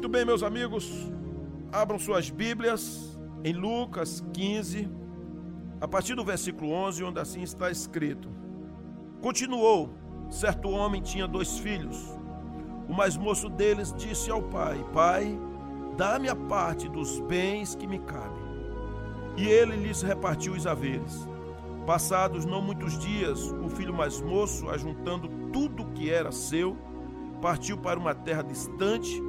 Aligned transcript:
Muito 0.00 0.08
bem, 0.08 0.24
meus 0.24 0.42
amigos, 0.42 0.90
abram 1.70 1.98
suas 1.98 2.30
Bíblias 2.30 3.20
em 3.44 3.52
Lucas 3.52 4.24
15, 4.32 4.88
a 5.78 5.86
partir 5.86 6.14
do 6.14 6.24
versículo 6.24 6.72
11, 6.72 7.04
onde 7.04 7.20
assim 7.20 7.42
está 7.42 7.70
escrito: 7.70 8.30
Continuou, 9.20 9.90
certo 10.30 10.70
homem 10.70 11.02
tinha 11.02 11.28
dois 11.28 11.58
filhos. 11.58 11.98
O 12.88 12.94
mais 12.94 13.14
moço 13.14 13.50
deles 13.50 13.92
disse 13.92 14.30
ao 14.30 14.42
pai: 14.42 14.82
Pai, 14.90 15.38
dá-me 15.98 16.30
a 16.30 16.34
parte 16.34 16.88
dos 16.88 17.20
bens 17.20 17.74
que 17.74 17.86
me 17.86 17.98
cabem. 17.98 18.42
E 19.36 19.46
ele 19.46 19.76
lhes 19.76 20.00
repartiu 20.00 20.54
os 20.54 20.66
haveres. 20.66 21.28
Passados 21.84 22.46
não 22.46 22.62
muitos 22.62 22.98
dias, 22.98 23.52
o 23.62 23.68
filho 23.68 23.92
mais 23.92 24.18
moço, 24.18 24.70
ajuntando 24.70 25.28
tudo 25.52 25.92
que 25.92 26.08
era 26.08 26.32
seu, 26.32 26.74
partiu 27.42 27.76
para 27.76 28.00
uma 28.00 28.14
terra 28.14 28.40
distante 28.40 29.28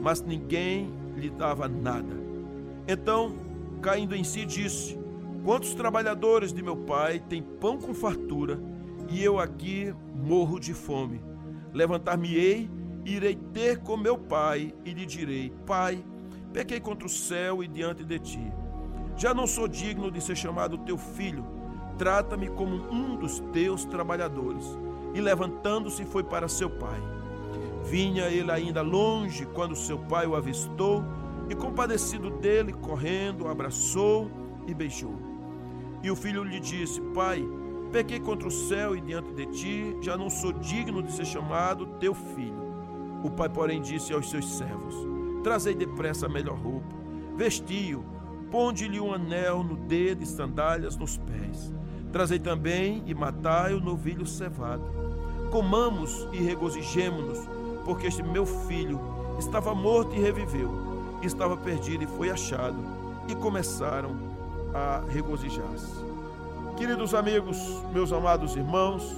mas 0.00 0.22
ninguém 0.22 0.90
lhe 1.16 1.30
dava 1.30 1.68
nada. 1.68 2.16
Então, 2.88 3.34
caindo 3.80 4.14
em 4.14 4.24
si, 4.24 4.44
disse: 4.44 4.98
Quantos 5.44 5.74
trabalhadores 5.74 6.52
de 6.52 6.62
meu 6.62 6.76
pai 6.76 7.20
têm 7.20 7.42
pão 7.42 7.78
com 7.78 7.94
fartura, 7.94 8.60
e 9.08 9.22
eu 9.22 9.38
aqui 9.38 9.94
morro 10.14 10.58
de 10.58 10.74
fome? 10.74 11.20
Levantar-me-ei, 11.72 12.70
irei 13.04 13.36
ter 13.52 13.78
com 13.78 13.96
meu 13.96 14.18
pai, 14.18 14.74
e 14.84 14.92
lhe 14.92 15.06
direi: 15.06 15.52
Pai, 15.66 16.04
pequei 16.52 16.80
contra 16.80 17.06
o 17.06 17.10
céu 17.10 17.62
e 17.62 17.68
diante 17.68 18.04
de 18.04 18.18
ti. 18.18 18.52
Já 19.16 19.34
não 19.34 19.46
sou 19.46 19.68
digno 19.68 20.10
de 20.10 20.20
ser 20.20 20.36
chamado 20.36 20.78
teu 20.78 20.96
filho. 20.96 21.44
Trata-me 21.98 22.48
como 22.48 22.76
um 22.90 23.16
dos 23.16 23.40
teus 23.52 23.84
trabalhadores. 23.84 24.64
E 25.14 25.20
levantando-se, 25.20 26.06
foi 26.06 26.24
para 26.24 26.48
seu 26.48 26.70
pai. 26.70 27.19
Vinha 27.84 28.28
ele 28.28 28.50
ainda 28.50 28.82
longe 28.82 29.46
quando 29.46 29.74
seu 29.74 29.98
pai 29.98 30.26
o 30.26 30.36
avistou 30.36 31.02
e, 31.48 31.54
compadecido 31.54 32.30
dele, 32.30 32.72
correndo, 32.72 33.48
abraçou 33.48 34.30
e 34.66 34.74
beijou. 34.74 35.18
E 36.02 36.10
o 36.10 36.16
filho 36.16 36.44
lhe 36.44 36.60
disse: 36.60 37.00
Pai, 37.14 37.44
pequei 37.90 38.20
contra 38.20 38.46
o 38.46 38.50
céu 38.50 38.96
e 38.96 39.00
diante 39.00 39.32
de 39.32 39.46
ti, 39.46 39.96
já 40.00 40.16
não 40.16 40.30
sou 40.30 40.52
digno 40.52 41.02
de 41.02 41.12
ser 41.12 41.24
chamado 41.24 41.86
teu 41.98 42.14
filho. 42.14 42.70
O 43.24 43.30
pai, 43.30 43.48
porém, 43.48 43.80
disse 43.80 44.12
aos 44.12 44.30
seus 44.30 44.56
servos: 44.56 44.94
Trazei 45.42 45.74
depressa 45.74 46.26
a 46.26 46.28
melhor 46.28 46.58
roupa, 46.58 46.94
vestiu, 47.36 48.04
ponde-lhe 48.50 49.00
um 49.00 49.12
anel 49.12 49.62
no 49.62 49.76
dedo 49.76 50.22
e 50.22 50.26
sandálias 50.26 50.96
nos 50.96 51.18
pés. 51.18 51.72
Trazei 52.12 52.38
também 52.38 53.02
e 53.06 53.14
matai 53.14 53.74
o 53.74 53.80
novilho 53.80 54.26
cevado. 54.26 54.82
Comamos 55.50 56.28
e 56.32 56.38
regozijemo-nos 56.38 57.59
porque 57.84 58.06
este 58.06 58.22
meu 58.22 58.46
filho 58.46 59.00
estava 59.38 59.74
morto 59.74 60.14
e 60.14 60.20
reviveu, 60.20 60.70
estava 61.22 61.56
perdido 61.56 62.04
e 62.04 62.06
foi 62.06 62.30
achado, 62.30 62.76
e 63.28 63.34
começaram 63.34 64.16
a 64.74 65.02
regozijar-se. 65.08 66.04
Queridos 66.76 67.14
amigos, 67.14 67.58
meus 67.92 68.12
amados 68.12 68.56
irmãos, 68.56 69.16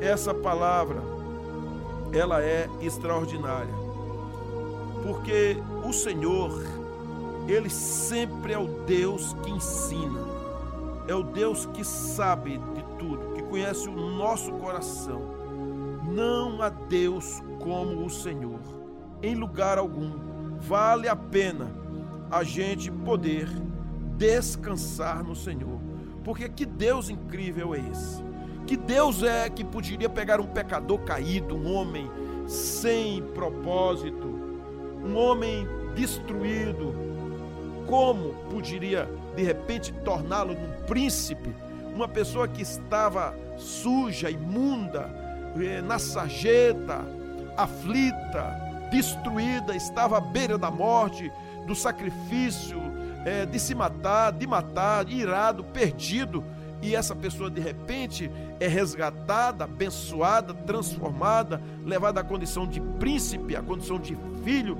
essa 0.00 0.34
palavra 0.34 1.02
ela 2.12 2.42
é 2.42 2.68
extraordinária. 2.80 3.74
Porque 5.04 5.56
o 5.86 5.92
Senhor, 5.92 6.50
ele 7.46 7.68
sempre 7.68 8.52
é 8.52 8.58
o 8.58 8.66
Deus 8.86 9.34
que 9.42 9.50
ensina. 9.50 10.20
É 11.06 11.14
o 11.14 11.22
Deus 11.22 11.66
que 11.66 11.84
sabe 11.84 12.58
de 12.74 12.82
tudo, 12.98 13.34
que 13.34 13.42
conhece 13.42 13.88
o 13.88 13.94
nosso 13.94 14.50
coração 14.52 15.34
não 16.14 16.62
há 16.62 16.68
Deus 16.68 17.42
como 17.64 18.04
o 18.04 18.10
Senhor. 18.10 18.60
Em 19.22 19.34
lugar 19.34 19.78
algum 19.78 20.12
vale 20.60 21.08
a 21.08 21.16
pena 21.16 21.72
a 22.30 22.44
gente 22.44 22.90
poder 22.90 23.48
descansar 24.18 25.24
no 25.24 25.34
Senhor. 25.34 25.80
Porque 26.22 26.48
que 26.48 26.66
Deus 26.66 27.08
incrível 27.08 27.74
é 27.74 27.78
esse? 27.90 28.22
Que 28.66 28.76
Deus 28.76 29.22
é 29.22 29.48
que 29.48 29.64
poderia 29.64 30.08
pegar 30.08 30.40
um 30.40 30.46
pecador 30.46 30.98
caído, 31.00 31.56
um 31.56 31.74
homem 31.74 32.10
sem 32.46 33.22
propósito, 33.34 34.26
um 35.02 35.16
homem 35.16 35.66
destruído, 35.94 36.94
como 37.86 38.34
poderia 38.50 39.08
de 39.34 39.42
repente 39.42 39.92
torná-lo 40.04 40.52
um 40.52 40.84
príncipe, 40.86 41.54
uma 41.94 42.08
pessoa 42.08 42.48
que 42.48 42.62
estava 42.62 43.34
suja, 43.56 44.30
imunda, 44.30 45.10
eh, 45.56 45.80
na 45.82 45.98
sarjeta, 45.98 47.04
aflita, 47.56 48.88
destruída, 48.90 49.74
estava 49.74 50.18
à 50.18 50.20
beira 50.20 50.56
da 50.56 50.70
morte, 50.70 51.30
do 51.66 51.74
sacrifício, 51.74 52.80
é, 53.24 53.46
de 53.46 53.58
se 53.58 53.74
matar, 53.74 54.32
de 54.32 54.46
matar, 54.46 55.08
irado, 55.08 55.64
perdido. 55.64 56.44
E 56.82 56.94
essa 56.94 57.16
pessoa 57.16 57.50
de 57.50 57.60
repente 57.60 58.30
é 58.60 58.68
resgatada, 58.68 59.64
abençoada, 59.64 60.52
transformada, 60.52 61.60
levada 61.84 62.20
à 62.20 62.24
condição 62.24 62.66
de 62.66 62.80
príncipe, 62.80 63.56
à 63.56 63.62
condição 63.62 63.98
de 63.98 64.16
filho 64.44 64.76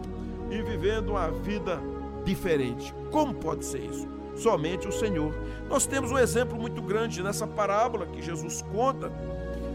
e 0.51 0.63
vivendo 0.63 1.11
uma 1.11 1.31
vida 1.31 1.81
diferente. 2.25 2.95
Como 3.11 3.35
pode 3.35 3.65
ser 3.65 3.81
isso? 3.81 4.07
Somente 4.37 4.87
o 4.87 4.93
Senhor. 4.93 5.35
Nós 5.69 5.87
temos 5.87 6.11
um 6.11 6.19
exemplo 6.19 6.59
muito 6.59 6.83
grande 6.83 7.23
nessa 7.23 7.47
parábola 7.47 8.07
que 8.07 8.21
Jesus 8.21 8.61
conta 8.61 9.11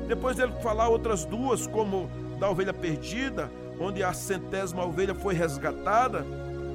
depois 0.08 0.36
dele 0.36 0.52
falar 0.64 0.90
outras 0.90 1.24
duas, 1.24 1.68
como 1.68 2.10
da 2.40 2.50
ovelha 2.50 2.74
perdida, 2.74 3.52
onde 3.80 4.04
a 4.04 4.14
centésima 4.14 4.84
ovelha 4.86 5.14
foi 5.14 5.34
resgatada, 5.34 6.26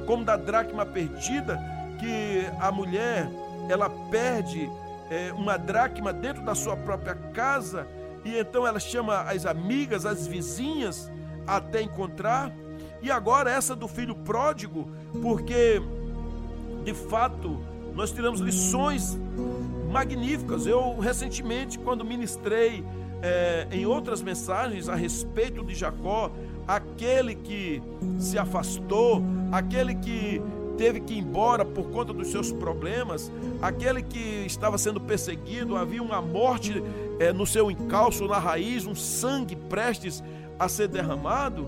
como 0.06 0.24
da 0.24 0.36
dracma 0.36 0.84
perdida, 0.84 1.58
que 1.98 2.46
a 2.60 2.70
mulher 2.70 3.28
ela 3.68 3.88
perde 4.10 4.70
é, 5.10 5.32
uma 5.32 5.56
dracma 5.56 6.12
dentro 6.12 6.44
da 6.44 6.54
sua 6.54 6.76
própria 6.76 7.14
casa 7.14 7.86
e 8.24 8.38
então 8.38 8.66
ela 8.66 8.80
chama 8.80 9.20
as 9.20 9.44
amigas, 9.44 10.06
as 10.06 10.26
vizinhas 10.26 11.10
até 11.46 11.82
encontrar. 11.82 12.50
E 13.02 13.10
agora 13.10 13.50
essa 13.50 13.76
do 13.76 13.86
filho 13.86 14.14
pródigo, 14.14 14.90
porque 15.20 15.80
de 16.84 16.94
fato 16.94 17.60
nós 17.94 18.10
tiramos 18.10 18.40
lições 18.40 19.18
magníficas. 19.90 20.66
Eu 20.66 20.98
recentemente, 20.98 21.78
quando 21.78 22.04
ministrei 22.04 22.82
é, 23.24 23.66
em 23.72 23.86
outras 23.86 24.20
mensagens 24.20 24.86
a 24.86 24.94
respeito 24.94 25.64
de 25.64 25.74
Jacó, 25.74 26.30
aquele 26.68 27.34
que 27.34 27.82
se 28.18 28.38
afastou, 28.38 29.22
aquele 29.50 29.94
que 29.94 30.42
teve 30.76 31.00
que 31.00 31.14
ir 31.14 31.20
embora 31.20 31.64
por 31.64 31.84
conta 31.84 32.12
dos 32.12 32.28
seus 32.28 32.52
problemas, 32.52 33.32
aquele 33.62 34.02
que 34.02 34.44
estava 34.44 34.76
sendo 34.76 35.00
perseguido, 35.00 35.74
havia 35.74 36.02
uma 36.02 36.20
morte 36.20 36.82
é, 37.18 37.32
no 37.32 37.46
seu 37.46 37.70
encalço, 37.70 38.28
na 38.28 38.38
raiz, 38.38 38.84
um 38.84 38.94
sangue 38.94 39.56
prestes 39.56 40.22
a 40.58 40.68
ser 40.68 40.88
derramado, 40.88 41.66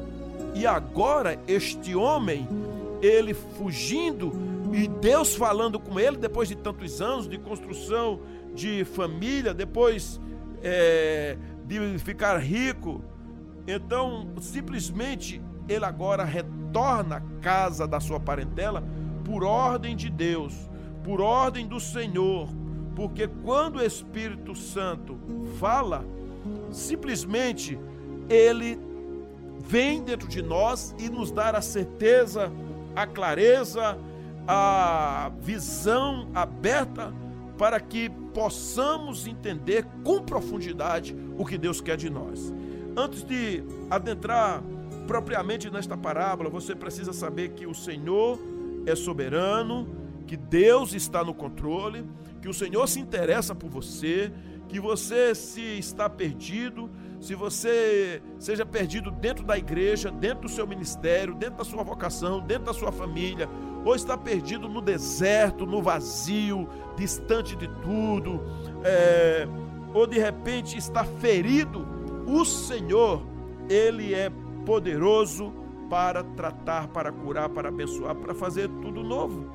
e 0.55 0.67
agora 0.67 1.39
este 1.49 1.95
homem, 1.95 2.47
ele 3.01 3.33
fugindo, 3.33 4.31
e 4.75 4.87
Deus 4.89 5.35
falando 5.35 5.81
com 5.81 5.99
ele 5.99 6.19
depois 6.19 6.51
de 6.51 6.55
tantos 6.55 7.01
anos 7.01 7.27
de 7.27 7.39
construção 7.39 8.21
de 8.55 8.85
família, 8.85 9.55
depois 9.55 10.21
é, 10.67 11.39
de 11.65 11.99
ficar 11.99 12.39
rico. 12.39 13.01
Então, 13.69 14.33
simplesmente, 14.41 15.41
ele 15.69 15.85
agora 15.85 16.25
retorna 16.25 17.17
à 17.17 17.21
casa 17.41 17.87
da 17.87 18.01
sua 18.01 18.19
parentela 18.19 18.83
por 19.25 19.45
ordem 19.45 19.95
de 19.95 20.11
Deus, 20.11 20.69
por 21.05 21.21
ordem 21.21 21.69
do 21.69 21.79
Senhor, 21.79 22.49
porque 22.97 23.29
quando 23.45 23.77
o 23.77 23.83
Espírito 23.83 24.57
Santo 24.57 25.17
fala, 25.59 26.05
simplesmente 26.73 27.79
ele 28.29 28.79
vem 29.61 30.03
dentro 30.03 30.29
de 30.29 30.43
nós 30.43 30.95
e 30.99 31.09
nos 31.09 31.31
dá 31.31 31.51
a 31.51 31.63
certeza, 31.63 32.51
a 32.95 33.07
clareza, 33.07 33.99
a 34.49 35.31
visão 35.41 36.29
aberta 36.35 37.13
para 37.57 37.81
que 37.81 38.11
possamos 38.35 39.27
entender 39.27 39.87
com 40.05 40.23
profundidade 40.23 41.17
o 41.39 41.45
que 41.45 41.57
Deus 41.57 41.81
quer 41.81 41.97
de 41.97 42.11
nós. 42.11 42.53
Antes 42.97 43.23
de 43.23 43.63
adentrar 43.91 44.63
propriamente 45.07 45.71
nesta 45.71 45.97
parábola, 45.97 46.51
você 46.51 46.75
precisa 46.75 47.13
saber 47.13 47.51
que 47.51 47.67
o 47.67 47.75
Senhor 47.75 48.39
é 48.85 48.95
soberano, 48.95 49.89
que 50.27 50.37
Deus 50.37 50.93
está 50.93 51.23
no 51.25 51.33
controle, 51.33 52.05
que 52.43 52.49
o 52.49 52.55
Senhor 52.55 52.87
se 52.89 53.01
interessa 53.01 53.55
por 53.55 53.71
você, 53.71 54.33
que 54.69 54.81
você 54.81 55.35
se 55.35 55.79
está 55.79 56.11
perdido, 56.11 56.91
se 57.21 57.35
você 57.35 58.21
seja 58.39 58.67
perdido 58.67 59.11
dentro 59.11 59.45
da 59.45 59.57
igreja, 59.57 60.11
dentro 60.11 60.43
do 60.43 60.49
seu 60.49 60.67
ministério, 60.67 61.35
dentro 61.35 61.59
da 61.59 61.65
sua 61.65 61.83
vocação, 61.83 62.41
dentro 62.41 62.65
da 62.65 62.75
sua 62.75 62.93
família, 62.93 63.49
ou 63.87 63.95
está 63.95 64.19
perdido 64.19 64.69
no 64.69 64.81
deserto, 64.81 65.65
no 65.65 65.81
vazio, 65.81 66.69
distante 66.97 67.55
de 67.55 67.69
tudo, 67.69 68.43
é, 68.83 69.47
ou 69.95 70.09
de 70.09 70.19
repente 70.19 70.77
está 70.77 71.05
ferido, 71.05 71.87
o 72.27 72.45
Senhor, 72.45 73.23
Ele 73.71 74.13
é 74.13 74.29
poderoso 74.65 75.55
para 75.89 76.25
tratar, 76.25 76.89
para 76.89 77.13
curar, 77.13 77.49
para 77.49 77.69
abençoar, 77.69 78.17
para 78.17 78.35
fazer 78.35 78.69
tudo 78.83 79.05
novo. 79.05 79.47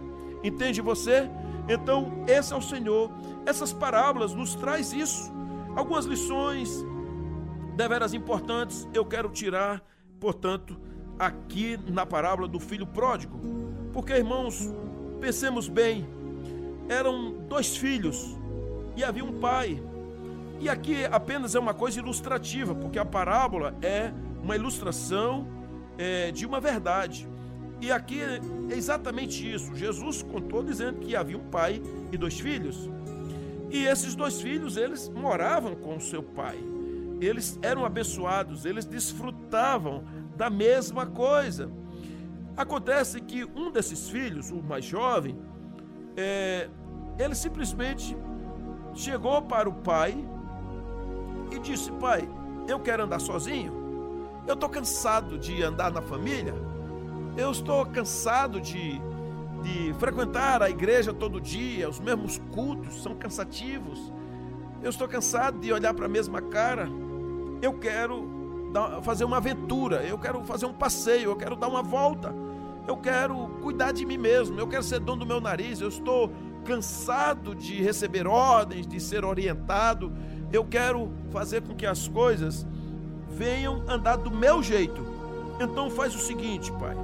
Entende 0.41 0.79
você? 0.79 1.29
Então, 1.67 2.23
esse 2.25 2.53
é 2.53 2.55
o 2.55 2.61
Senhor. 2.61 3.11
Essas 3.45 3.73
parábolas 3.73 4.33
nos 4.33 4.55
traz 4.55 4.93
isso. 4.93 5.29
Algumas 5.75 6.05
lições 6.05 6.85
deveras 7.75 8.13
importantes 8.13 8.87
eu 8.93 9.05
quero 9.05 9.29
tirar, 9.29 9.83
portanto, 10.21 10.79
aqui 11.19 11.77
na 11.89 12.05
parábola 12.05 12.47
do 12.47 12.61
filho 12.61 12.87
pródigo. 12.87 13.70
Porque, 13.93 14.13
irmãos, 14.13 14.73
pensemos 15.19 15.67
bem, 15.67 16.07
eram 16.87 17.33
dois 17.47 17.75
filhos 17.75 18.37
e 18.95 19.03
havia 19.03 19.23
um 19.23 19.39
pai. 19.39 19.81
E 20.59 20.69
aqui 20.69 21.05
apenas 21.05 21.55
é 21.55 21.59
uma 21.59 21.73
coisa 21.73 21.99
ilustrativa, 21.99 22.75
porque 22.75 22.99
a 22.99 23.05
parábola 23.05 23.75
é 23.81 24.11
uma 24.43 24.55
ilustração 24.55 25.47
é, 25.97 26.31
de 26.31 26.45
uma 26.45 26.59
verdade. 26.59 27.27
E 27.79 27.91
aqui 27.91 28.21
é 28.21 28.39
exatamente 28.75 29.51
isso. 29.51 29.75
Jesus 29.75 30.21
contou 30.21 30.63
dizendo 30.63 30.99
que 30.99 31.15
havia 31.15 31.37
um 31.37 31.49
pai 31.49 31.81
e 32.11 32.17
dois 32.17 32.39
filhos. 32.39 32.89
E 33.71 33.85
esses 33.85 34.13
dois 34.13 34.39
filhos, 34.39 34.77
eles 34.77 35.09
moravam 35.09 35.75
com 35.75 35.95
o 35.95 36.01
seu 36.01 36.21
pai. 36.21 36.59
Eles 37.19 37.57
eram 37.61 37.85
abençoados, 37.85 38.65
eles 38.65 38.85
desfrutavam 38.85 40.03
da 40.35 40.49
mesma 40.49 41.05
coisa. 41.05 41.71
Acontece 42.55 43.21
que 43.21 43.45
um 43.55 43.71
desses 43.71 44.09
filhos, 44.09 44.51
o 44.51 44.61
mais 44.61 44.83
jovem, 44.83 45.37
é, 46.15 46.69
ele 47.17 47.35
simplesmente 47.35 48.15
chegou 48.93 49.41
para 49.41 49.69
o 49.69 49.73
pai 49.73 50.15
e 51.51 51.59
disse: 51.59 51.91
Pai, 51.93 52.27
eu 52.67 52.79
quero 52.79 53.03
andar 53.03 53.19
sozinho. 53.19 53.81
Eu 54.47 54.55
estou 54.55 54.69
cansado 54.69 55.37
de 55.37 55.61
andar 55.63 55.91
na 55.91 56.01
família. 56.01 56.53
Eu 57.37 57.51
estou 57.51 57.85
cansado 57.85 58.59
de, 58.59 58.99
de 59.63 59.93
frequentar 59.99 60.61
a 60.61 60.69
igreja 60.69 61.13
todo 61.13 61.39
dia. 61.39 61.89
Os 61.89 61.99
mesmos 61.99 62.39
cultos 62.51 63.01
são 63.01 63.15
cansativos. 63.15 64.11
Eu 64.81 64.89
estou 64.89 65.07
cansado 65.07 65.59
de 65.59 65.71
olhar 65.71 65.93
para 65.93 66.07
a 66.07 66.09
mesma 66.09 66.41
cara. 66.41 66.89
Eu 67.61 67.73
quero 67.73 68.40
dar, 68.71 69.01
fazer 69.01 69.23
uma 69.23 69.37
aventura. 69.37 70.03
Eu 70.03 70.17
quero 70.17 70.43
fazer 70.43 70.65
um 70.65 70.73
passeio. 70.73 71.31
Eu 71.31 71.35
quero 71.35 71.55
dar 71.55 71.67
uma 71.67 71.83
volta. 71.83 72.33
Eu 72.87 72.97
quero 72.97 73.47
cuidar 73.61 73.91
de 73.91 74.05
mim 74.05 74.17
mesmo. 74.17 74.59
Eu 74.59 74.67
quero 74.67 74.83
ser 74.83 74.99
dono 74.99 75.19
do 75.21 75.25
meu 75.25 75.39
nariz. 75.39 75.79
Eu 75.79 75.89
estou 75.89 76.31
cansado 76.63 77.55
de 77.55 77.81
receber 77.81 78.27
ordens, 78.27 78.87
de 78.87 78.99
ser 78.99 79.23
orientado. 79.25 80.11
Eu 80.51 80.65
quero 80.65 81.11
fazer 81.31 81.61
com 81.61 81.75
que 81.75 81.85
as 81.85 82.07
coisas 82.07 82.65
venham 83.29 83.83
andar 83.87 84.17
do 84.17 84.31
meu 84.31 84.61
jeito. 84.61 85.01
Então 85.59 85.89
faz 85.89 86.15
o 86.15 86.19
seguinte, 86.19 86.71
Pai. 86.73 86.95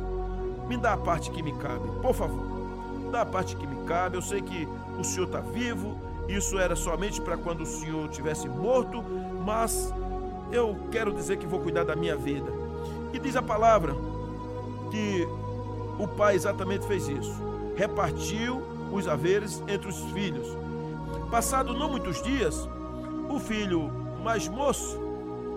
Me 0.68 0.78
dá 0.78 0.94
a 0.94 0.98
parte 0.98 1.32
que 1.32 1.42
me 1.42 1.54
cabe, 1.54 1.88
por 2.02 2.14
favor. 2.14 2.44
Me 3.00 3.10
dá 3.12 3.22
a 3.22 3.26
parte 3.26 3.56
que 3.56 3.66
me 3.66 3.86
cabe. 3.86 4.18
Eu 4.18 4.22
sei 4.22 4.42
que 4.42 4.68
o 5.00 5.04
Senhor 5.04 5.26
está 5.26 5.40
vivo. 5.40 5.98
Isso 6.28 6.60
era 6.60 6.76
somente 6.76 7.22
para 7.22 7.38
quando 7.38 7.62
o 7.62 7.66
Senhor 7.66 8.10
tivesse 8.10 8.50
morto, 8.50 9.02
mas 9.46 9.94
eu 10.52 10.78
quero 10.92 11.14
dizer 11.14 11.38
que 11.38 11.46
vou 11.46 11.60
cuidar 11.60 11.84
da 11.84 11.96
minha 11.96 12.16
vida. 12.16 12.52
E 13.14 13.20
diz 13.20 13.36
a 13.36 13.42
palavra 13.42 13.96
que 14.92 15.28
o 16.00 16.08
pai 16.08 16.36
exatamente 16.36 16.86
fez 16.88 17.08
isso. 17.08 17.34
Repartiu 17.76 18.62
os 18.92 19.08
haveres 19.08 19.62
entre 19.68 19.88
os 19.88 20.00
filhos. 20.12 20.48
Passado 21.30 21.74
não 21.74 21.90
muitos 21.90 22.22
dias, 22.22 22.68
o 23.30 23.40
filho 23.40 23.92
mais 24.24 24.48
moço 24.48 25.00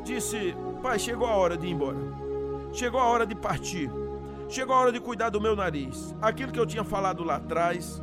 disse: 0.04 0.54
Pai, 0.82 0.98
chegou 0.98 1.26
a 1.26 1.36
hora 1.36 1.56
de 1.56 1.66
ir 1.66 1.70
embora. 1.70 1.98
Chegou 2.72 3.00
a 3.00 3.04
hora 3.04 3.26
de 3.26 3.34
partir. 3.34 3.90
Chegou 4.48 4.74
a 4.74 4.80
hora 4.80 4.92
de 4.92 5.00
cuidar 5.00 5.30
do 5.30 5.40
meu 5.40 5.54
nariz. 5.54 6.14
Aquilo 6.20 6.50
que 6.50 6.58
eu 6.58 6.66
tinha 6.66 6.82
falado 6.82 7.22
lá 7.22 7.36
atrás, 7.36 8.02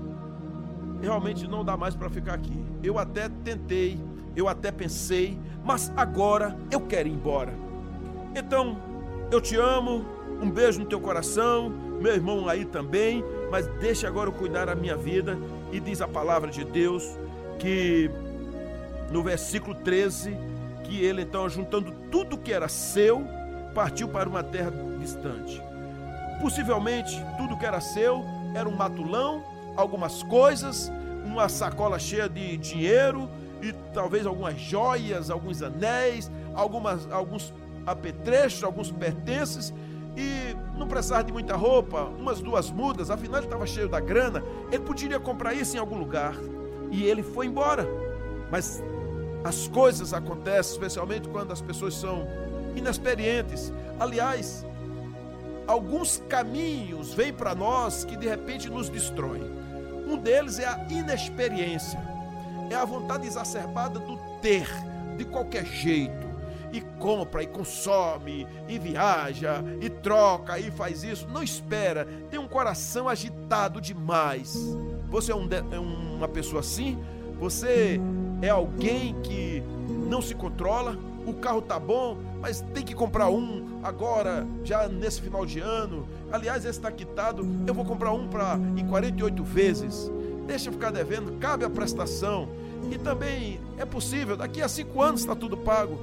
realmente 1.02 1.48
não 1.48 1.64
dá 1.64 1.76
mais 1.76 1.96
para 1.96 2.10
ficar 2.10 2.34
aqui. 2.36 2.66
Eu 2.82 2.98
até 2.98 3.30
tentei, 3.44 4.00
eu 4.38 4.48
até 4.48 4.72
pensei, 4.72 5.36
mas 5.66 5.92
agora 5.98 6.56
eu 6.70 6.82
quero 6.82 7.10
ir 7.10 7.12
embora. 7.12 7.52
Então, 8.36 8.78
eu 9.32 9.42
te 9.42 9.56
amo, 9.56 10.06
um 10.40 10.52
beijo 10.52 10.80
no 10.80 10.86
teu 10.86 11.02
coração, 11.02 11.70
meu 12.00 12.14
irmão 12.14 12.48
aí 12.48 12.64
também, 12.64 13.26
mas 13.50 13.66
deixa 13.80 14.08
agora 14.08 14.30
eu 14.30 14.34
cuidar 14.34 14.66
da 14.66 14.76
minha 14.76 14.96
vida. 14.96 15.36
E 15.72 15.80
diz 15.80 16.02
a 16.02 16.08
palavra 16.08 16.52
de 16.52 16.64
Deus 16.64 17.18
que 17.58 18.12
no 19.12 19.24
versículo 19.24 19.74
13 19.74 20.38
que 20.84 21.04
ele 21.04 21.24
então, 21.24 21.50
juntando 21.50 21.92
tudo 22.12 22.38
que 22.38 22.54
era 22.54 22.70
seu, 22.70 23.26
partiu 23.74 24.08
para 24.08 24.30
uma 24.30 24.44
terra 24.44 24.72
distante. 25.00 25.60
Possivelmente, 26.40 27.20
tudo 27.38 27.58
que 27.58 27.66
era 27.66 27.82
seu 27.82 28.24
era 28.54 28.70
um 28.70 28.76
matulão, 28.76 29.44
algumas 29.76 30.22
coisas, 30.22 30.92
uma 31.26 31.50
sacola 31.50 31.98
cheia 31.98 32.30
de 32.30 32.56
dinheiro 32.58 33.28
e 33.62 33.74
talvez 33.94 34.26
algumas 34.26 34.60
joias, 34.60 35.30
alguns 35.30 35.62
anéis, 35.62 36.32
algumas, 36.54 37.12
alguns 37.12 37.54
apetrechos, 37.86 38.64
alguns 38.64 38.92
pertences 38.92 39.74
e 40.18 40.56
não 40.76 40.88
precisava 40.88 41.24
de 41.24 41.32
muita 41.32 41.56
roupa, 41.56 42.04
umas 42.04 42.42
duas 42.42 42.72
mudas, 42.72 43.12
afinal 43.12 43.38
ele 43.38 43.46
estava 43.46 43.68
cheio 43.68 43.88
da 43.88 44.00
grana, 44.00 44.44
ele 44.72 44.84
poderia 44.84 45.20
comprar 45.20 45.54
isso 45.54 45.76
em 45.76 45.80
algum 45.80 45.98
lugar. 45.98 46.34
E 46.90 47.04
ele 47.04 47.22
foi 47.22 47.46
embora. 47.46 47.88
Mas 48.52 48.84
as 49.44 49.68
coisas 49.68 50.14
acontecem, 50.14 50.74
especialmente 50.74 51.28
quando 51.30 51.52
as 51.52 51.62
pessoas 51.62 51.94
são 51.94 52.28
inexperientes. 52.76 53.72
Aliás, 54.00 54.66
alguns 55.68 56.22
caminhos 56.28 57.14
vêm 57.14 57.32
para 57.32 57.54
nós 57.54 58.04
que 58.04 58.18
de 58.18 58.28
repente 58.28 58.70
nos 58.70 58.90
destroem. 58.90 59.44
Um 60.08 60.18
deles 60.18 60.58
é 60.58 60.66
a 60.66 60.88
inexperiência, 60.90 62.00
é 62.70 62.76
a 62.76 62.86
vontade 62.86 63.28
exacerbada 63.28 64.00
do 64.00 64.18
ter, 64.42 64.68
de 65.18 65.26
qualquer 65.26 65.66
jeito. 65.66 66.28
E 66.72 66.82
compra, 67.00 67.42
e 67.42 67.48
consome, 67.48 68.46
e 68.68 68.78
viaja, 68.78 69.64
e 69.82 69.90
troca, 69.90 70.60
e 70.60 70.70
faz 70.70 71.04
isso. 71.04 71.28
Não 71.30 71.42
espera, 71.42 72.06
tem 72.30 72.40
um 72.40 72.48
coração 72.48 73.08
agitado 73.08 73.80
demais. 73.80 74.78
Você 75.10 75.32
é, 75.32 75.36
um, 75.36 75.48
é 75.72 75.80
uma 75.80 76.28
pessoa 76.28 76.60
assim? 76.60 76.98
Você 77.40 78.02
é 78.42 78.50
alguém 78.50 79.16
que 79.22 79.64
não 80.10 80.22
se 80.22 80.36
controla, 80.36 80.98
o 81.26 81.34
carro 81.34 81.62
tá 81.62 81.80
bom, 81.80 82.18
mas 82.40 82.62
tem 82.74 82.84
que 82.84 82.94
comprar 82.94 83.30
um 83.30 83.80
agora, 83.84 84.46
já 84.64 84.88
nesse 84.88 85.22
final 85.22 85.46
de 85.46 85.60
ano. 85.60 86.08
Aliás, 86.32 86.66
esse 86.66 86.80
está 86.80 86.92
quitado, 86.92 87.46
eu 87.66 87.74
vou 87.74 87.86
comprar 87.86 88.14
um 88.14 88.28
para 88.28 88.60
em 88.76 88.86
48 88.88 89.44
vezes. 89.44 90.12
Deixa 90.48 90.72
ficar 90.72 90.92
devendo, 90.92 91.38
cabe 91.40 91.66
a 91.66 91.70
prestação. 91.70 92.48
E 92.90 92.98
também 92.98 93.60
é 93.78 93.86
possível, 93.86 94.38
daqui 94.38 94.62
a 94.62 94.68
cinco 94.68 95.02
anos 95.02 95.22
está 95.22 95.36
tudo 95.36 95.58
pago. 95.58 96.00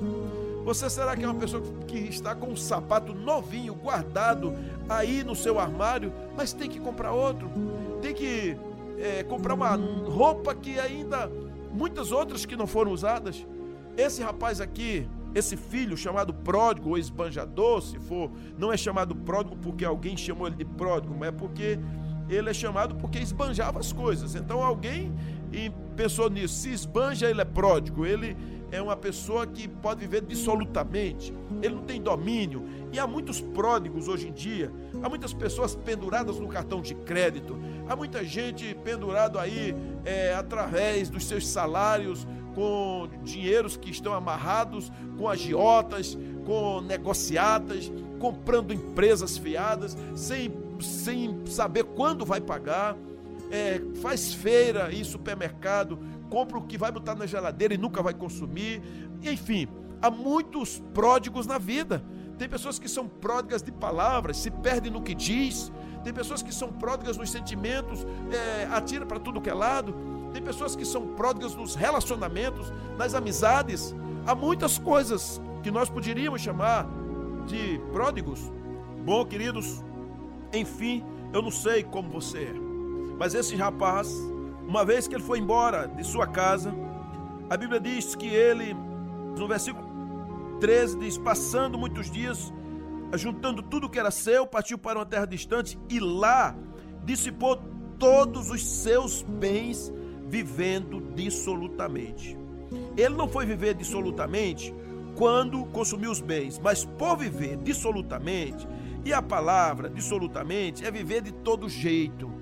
Você 0.65 0.89
será 0.89 1.17
que 1.17 1.25
é 1.25 1.29
uma 1.29 1.39
pessoa 1.39 1.63
que 1.87 1.99
está 1.99 2.35
com 2.35 2.49
um 2.49 2.57
sapato 2.57 3.15
novinho 3.15 3.75
guardado 3.75 4.55
aí 4.89 5.25
no 5.25 5.35
seu 5.35 5.59
armário, 5.59 6.13
mas 6.37 6.53
tem 6.53 6.69
que 6.69 6.79
comprar 6.79 7.13
outro? 7.13 7.51
Tem 8.01 8.15
que 8.15 8.57
é, 8.99 9.23
comprar 9.23 9.55
uma 9.55 9.77
roupa 9.77 10.55
que 10.55 10.79
ainda 10.79 11.31
muitas 11.73 12.13
outras 12.13 12.47
que 12.47 12.57
não 12.57 12.67
foram 12.67 12.93
usadas. 12.93 13.47
Esse 13.97 14.23
rapaz 14.23 14.61
aqui, 14.61 15.07
esse 15.35 15.57
filho 15.57 15.97
chamado 15.97 16.33
pródigo 16.33 16.91
ou 16.91 16.99
esbanjador, 16.99 17.83
se 17.83 17.99
for, 17.99 18.31
não 18.59 18.73
é 18.73 18.77
chamado 18.77 19.15
pródigo 19.15 19.57
porque 19.57 19.85
alguém 19.85 20.17
chamou 20.17 20.47
ele 20.47 20.57
de 20.57 20.65
pródigo, 20.65 21.15
mas 21.19 21.29
é 21.29 21.33
porque 21.33 21.79
ele 22.29 22.51
é 22.51 22.55
chamado 22.55 22.95
porque 22.97 23.19
esbanjava 23.19 23.81
as 23.81 23.93
coisas. 23.93 24.35
Então 24.35 24.63
alguém 24.63 25.13
pensou 25.97 26.29
nisso. 26.29 26.55
Se 26.55 26.71
esbanja, 26.71 27.29
ele 27.29 27.41
é 27.41 27.45
pródigo. 27.45 28.05
Ele 28.05 28.37
é 28.71 28.83
uma 28.83 28.97
pessoa 28.97 29.47
que 29.47 29.69
pode 29.69 30.01
viver 30.01 30.23
dissolutamente. 30.23 31.33
Ele 31.63 31.75
não 31.75 31.83
tem 31.83 32.01
domínio. 32.01 32.65
E 32.93 32.99
há 32.99 33.07
muitos 33.07 33.41
pródigos 33.41 34.09
hoje 34.09 34.29
em 34.29 34.33
dia. 34.33 34.71
Há 35.03 35.09
muitas 35.09 35.33
pessoas 35.33 35.75
penduradas 35.75 36.39
no 36.39 36.49
cartão 36.49 36.81
de 36.81 36.95
crédito. 36.95 37.57
Há 37.89 37.95
muita 37.95 38.25
gente 38.25 38.75
pendurado 38.83 39.39
aí 39.39 39.75
é, 40.05 40.35
através 40.35 41.09
dos 41.09 41.25
seus 41.25 41.47
salários 41.47 42.27
com 42.55 43.09
dinheiros 43.23 43.77
que 43.77 43.91
estão 43.91 44.15
amarrados, 44.15 44.91
com 45.19 45.29
agiotas, 45.29 46.17
com 46.47 46.81
negociatas, 46.81 47.93
comprando 48.21 48.73
empresas 48.73 49.37
fiadas, 49.37 49.97
sem, 50.15 50.53
sem 50.81 51.47
saber 51.47 51.85
quando 51.85 52.25
vai 52.25 52.41
pagar, 52.41 52.97
é, 53.51 53.81
faz 54.01 54.35
feira 54.35 54.93
em 54.93 55.05
supermercado, 55.05 55.99
compra 56.31 56.59
o 56.59 56.63
que 56.63 56.77
vai 56.77 56.91
botar 56.91 57.15
na 57.15 57.27
geladeira 57.27 57.75
e 57.75 57.79
nunca 57.79 58.03
vai 58.03 58.15
consumir. 58.15 58.83
Enfim, 59.23 59.69
há 60.03 60.11
muitos 60.11 60.83
pródigos 60.93 61.47
na 61.47 61.59
vida. 61.59 62.05
Tem 62.39 62.49
pessoas 62.49 62.79
que 62.79 62.89
são 62.89 63.07
pródigas 63.07 63.63
de 63.63 63.71
palavras, 63.71 64.39
se 64.39 64.51
perdem 64.51 64.91
no 64.91 65.03
que 65.03 65.15
diz. 65.15 65.73
Tem 66.03 66.13
pessoas 66.13 66.43
que 66.43 66.53
são 66.53 66.69
pródigas 66.69 67.17
nos 67.17 67.31
sentimentos, 67.31 68.05
é, 68.31 68.67
atira 68.73 69.07
para 69.07 69.19
tudo 69.19 69.41
que 69.41 69.49
é 69.49 69.55
lado. 69.55 69.95
Tem 70.33 70.43
pessoas 70.43 70.75
que 70.75 70.85
são 70.85 71.15
pródigas 71.15 71.55
nos 71.55 71.75
relacionamentos, 71.75 72.73
nas 72.99 73.15
amizades. 73.15 73.95
Há 74.27 74.35
muitas 74.35 74.79
coisas 74.79 75.41
que 75.63 75.71
nós 75.71 75.89
poderíamos 75.89 76.43
chamar 76.43 76.87
de 77.47 77.79
pródigos. 77.93 78.41
Bom, 79.05 79.25
queridos, 79.25 79.83
enfim, 80.55 81.05
eu 81.33 81.43
não 81.43 81.51
sei 81.51 81.83
como 81.83 82.09
você 82.09 82.39
é, 82.39 82.55
mas 83.19 83.35
esse 83.35 83.57
rapaz, 83.57 84.15
uma 84.67 84.85
vez 84.85 85.07
que 85.07 85.15
ele 85.15 85.23
foi 85.23 85.39
embora 85.39 85.87
de 85.87 86.05
sua 86.05 86.27
casa, 86.27 86.75
a 87.49 87.57
Bíblia 87.57 87.81
diz 87.81 88.15
que 88.15 88.27
ele, 88.27 88.75
no 89.39 89.47
versículo 89.47 89.85
13, 90.61 90.99
diz: 90.99 91.19
Passando 91.19 91.79
muitos 91.79 92.11
dias, 92.11 92.53
juntando 93.15 93.63
tudo 93.63 93.89
que 93.89 93.99
era 93.99 94.11
seu, 94.11 94.47
partiu 94.47 94.79
para 94.79 94.99
uma 94.99 95.07
terra 95.07 95.27
distante 95.27 95.79
e 95.89 96.01
lá 96.01 96.57
dissipou 97.05 97.61
todos 97.99 98.51
os 98.51 98.65
seus 98.65 99.23
bens, 99.23 99.93
vivendo 100.27 101.01
dissolutamente. 101.15 102.37
Ele 102.97 103.15
não 103.15 103.29
foi 103.29 103.47
viver 103.47 103.75
dissolutamente 103.75 104.75
quando 105.17 105.65
consumiu 105.67 106.11
os 106.11 106.21
bens, 106.21 106.59
mas 106.59 106.85
por 106.85 107.17
viver 107.17 107.57
dissolutamente, 107.59 108.67
e 109.05 109.13
a 109.13 109.21
palavra 109.21 109.89
dissolutamente 109.91 110.85
é 110.85 110.91
viver 110.91 111.23
de 111.23 111.33
todo 111.33 111.69
jeito, 111.69 112.33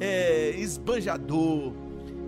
é 0.00 0.50
esbanjador, 0.50 1.72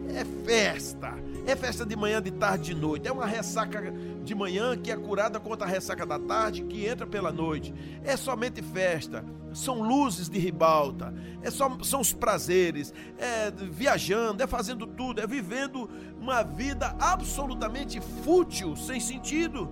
é 0.09 0.25
festa, 0.45 1.15
é 1.47 1.55
festa 1.55 1.87
de 1.87 1.95
manhã, 1.95 2.21
de 2.21 2.31
tarde, 2.31 2.75
de 2.75 2.81
noite. 2.81 3.07
É 3.07 3.13
uma 3.13 3.27
ressaca 3.27 3.93
de 4.25 4.35
manhã 4.35 4.77
que 4.77 4.91
é 4.91 4.97
curada 4.97 5.39
contra 5.39 5.67
a 5.67 5.71
ressaca 5.71 6.05
da 6.05 6.19
tarde 6.19 6.63
que 6.65 6.87
entra 6.87 7.07
pela 7.07 7.31
noite. 7.31 7.73
É 8.05 8.17
somente 8.17 8.61
festa. 8.63 9.25
São 9.53 9.81
luzes 9.81 10.29
de 10.29 10.39
ribalta. 10.39 11.15
É 11.43 11.51
só, 11.51 11.79
são 11.83 12.01
os 12.01 12.13
prazeres. 12.13 12.93
É 13.17 13.51
viajando, 13.51 14.43
é 14.43 14.47
fazendo 14.47 14.87
tudo, 14.87 15.21
é 15.21 15.27
vivendo 15.27 15.89
uma 16.21 16.43
vida 16.43 16.97
absolutamente 16.99 18.01
fútil, 18.25 18.77
sem 18.77 18.99
sentido. 18.99 19.69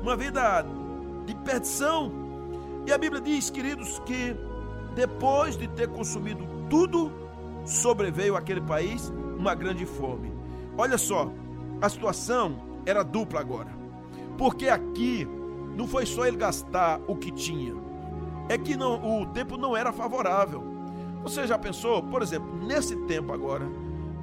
Uma 0.00 0.16
vida 0.16 0.64
de 1.26 1.34
perdição. 1.36 2.23
E 2.86 2.92
a 2.92 2.98
Bíblia 2.98 3.20
diz, 3.20 3.50
queridos, 3.50 3.98
que 4.00 4.36
depois 4.94 5.56
de 5.56 5.66
ter 5.68 5.88
consumido 5.88 6.46
tudo, 6.68 7.10
sobreveio 7.64 8.36
àquele 8.36 8.60
país 8.60 9.12
uma 9.38 9.54
grande 9.54 9.86
fome. 9.86 10.32
Olha 10.76 10.98
só, 10.98 11.32
a 11.80 11.88
situação 11.88 12.56
era 12.84 13.02
dupla 13.02 13.40
agora. 13.40 13.70
Porque 14.36 14.68
aqui 14.68 15.26
não 15.76 15.86
foi 15.86 16.06
só 16.06 16.26
ele 16.26 16.36
gastar 16.36 17.00
o 17.06 17.16
que 17.16 17.30
tinha, 17.30 17.74
é 18.48 18.58
que 18.58 18.76
não, 18.76 19.22
o 19.22 19.26
tempo 19.26 19.56
não 19.56 19.76
era 19.76 19.92
favorável. 19.92 20.62
Você 21.22 21.46
já 21.46 21.58
pensou, 21.58 22.02
por 22.02 22.20
exemplo, 22.20 22.54
nesse 22.66 22.94
tempo 23.06 23.32
agora, 23.32 23.64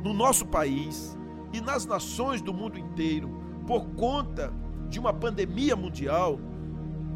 no 0.03 0.13
nosso 0.13 0.45
país 0.45 1.17
e 1.51 1.59
nas 1.59 1.85
nações 1.85 2.41
do 2.41 2.53
mundo 2.53 2.77
inteiro, 2.77 3.29
por 3.65 3.85
conta 3.95 4.53
de 4.87 4.99
uma 4.99 5.13
pandemia 5.13 5.75
mundial, 5.75 6.39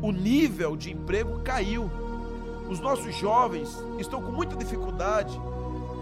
o 0.06 0.12
nível 0.12 0.76
de 0.76 0.92
emprego 0.92 1.40
caiu. 1.40 1.90
Os 2.70 2.80
nossos 2.80 3.16
jovens 3.16 3.76
estão 3.98 4.22
com 4.22 4.32
muita 4.32 4.56
dificuldade 4.56 5.40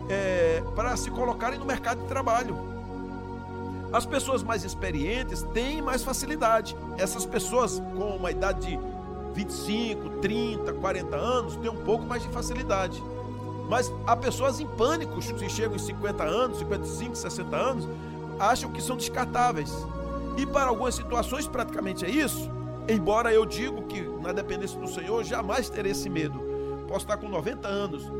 é, 0.09 0.61
para 0.75 0.95
se 0.97 1.09
colocarem 1.09 1.57
no 1.57 1.65
mercado 1.65 2.01
de 2.01 2.07
trabalho. 2.07 2.57
As 3.93 4.05
pessoas 4.05 4.43
mais 4.43 4.65
experientes 4.65 5.43
têm 5.53 5.81
mais 5.81 6.03
facilidade. 6.03 6.75
Essas 6.97 7.25
pessoas 7.25 7.79
com 7.79 8.17
uma 8.17 8.31
idade 8.31 8.71
de 8.71 8.79
25, 9.35 10.09
30, 10.21 10.73
40 10.73 11.15
anos 11.15 11.55
têm 11.55 11.69
um 11.69 11.83
pouco 11.83 12.05
mais 12.05 12.23
de 12.23 12.29
facilidade. 12.29 13.01
Mas 13.69 13.91
há 14.05 14.17
pessoas 14.17 14.59
em 14.59 14.67
pânico, 14.67 15.19
que 15.19 15.49
chegam 15.49 15.75
em 15.75 15.79
50 15.79 16.23
anos, 16.23 16.59
55, 16.59 17.15
60 17.15 17.55
anos, 17.55 17.87
acham 18.37 18.69
que 18.69 18.81
são 18.81 18.97
descartáveis. 18.97 19.71
E 20.37 20.45
para 20.45 20.65
algumas 20.65 20.95
situações 20.95 21.47
praticamente 21.47 22.03
é 22.03 22.09
isso. 22.09 22.51
Embora 22.87 23.33
eu 23.33 23.45
digo 23.45 23.83
que 23.83 24.01
na 24.01 24.33
dependência 24.33 24.79
do 24.79 24.87
Senhor 24.87 25.23
jamais 25.23 25.69
terei 25.69 25.91
esse 25.91 26.09
medo. 26.09 26.39
Posso 26.87 27.05
estar 27.05 27.17
com 27.17 27.29
90 27.29 27.67
anos, 27.67 28.11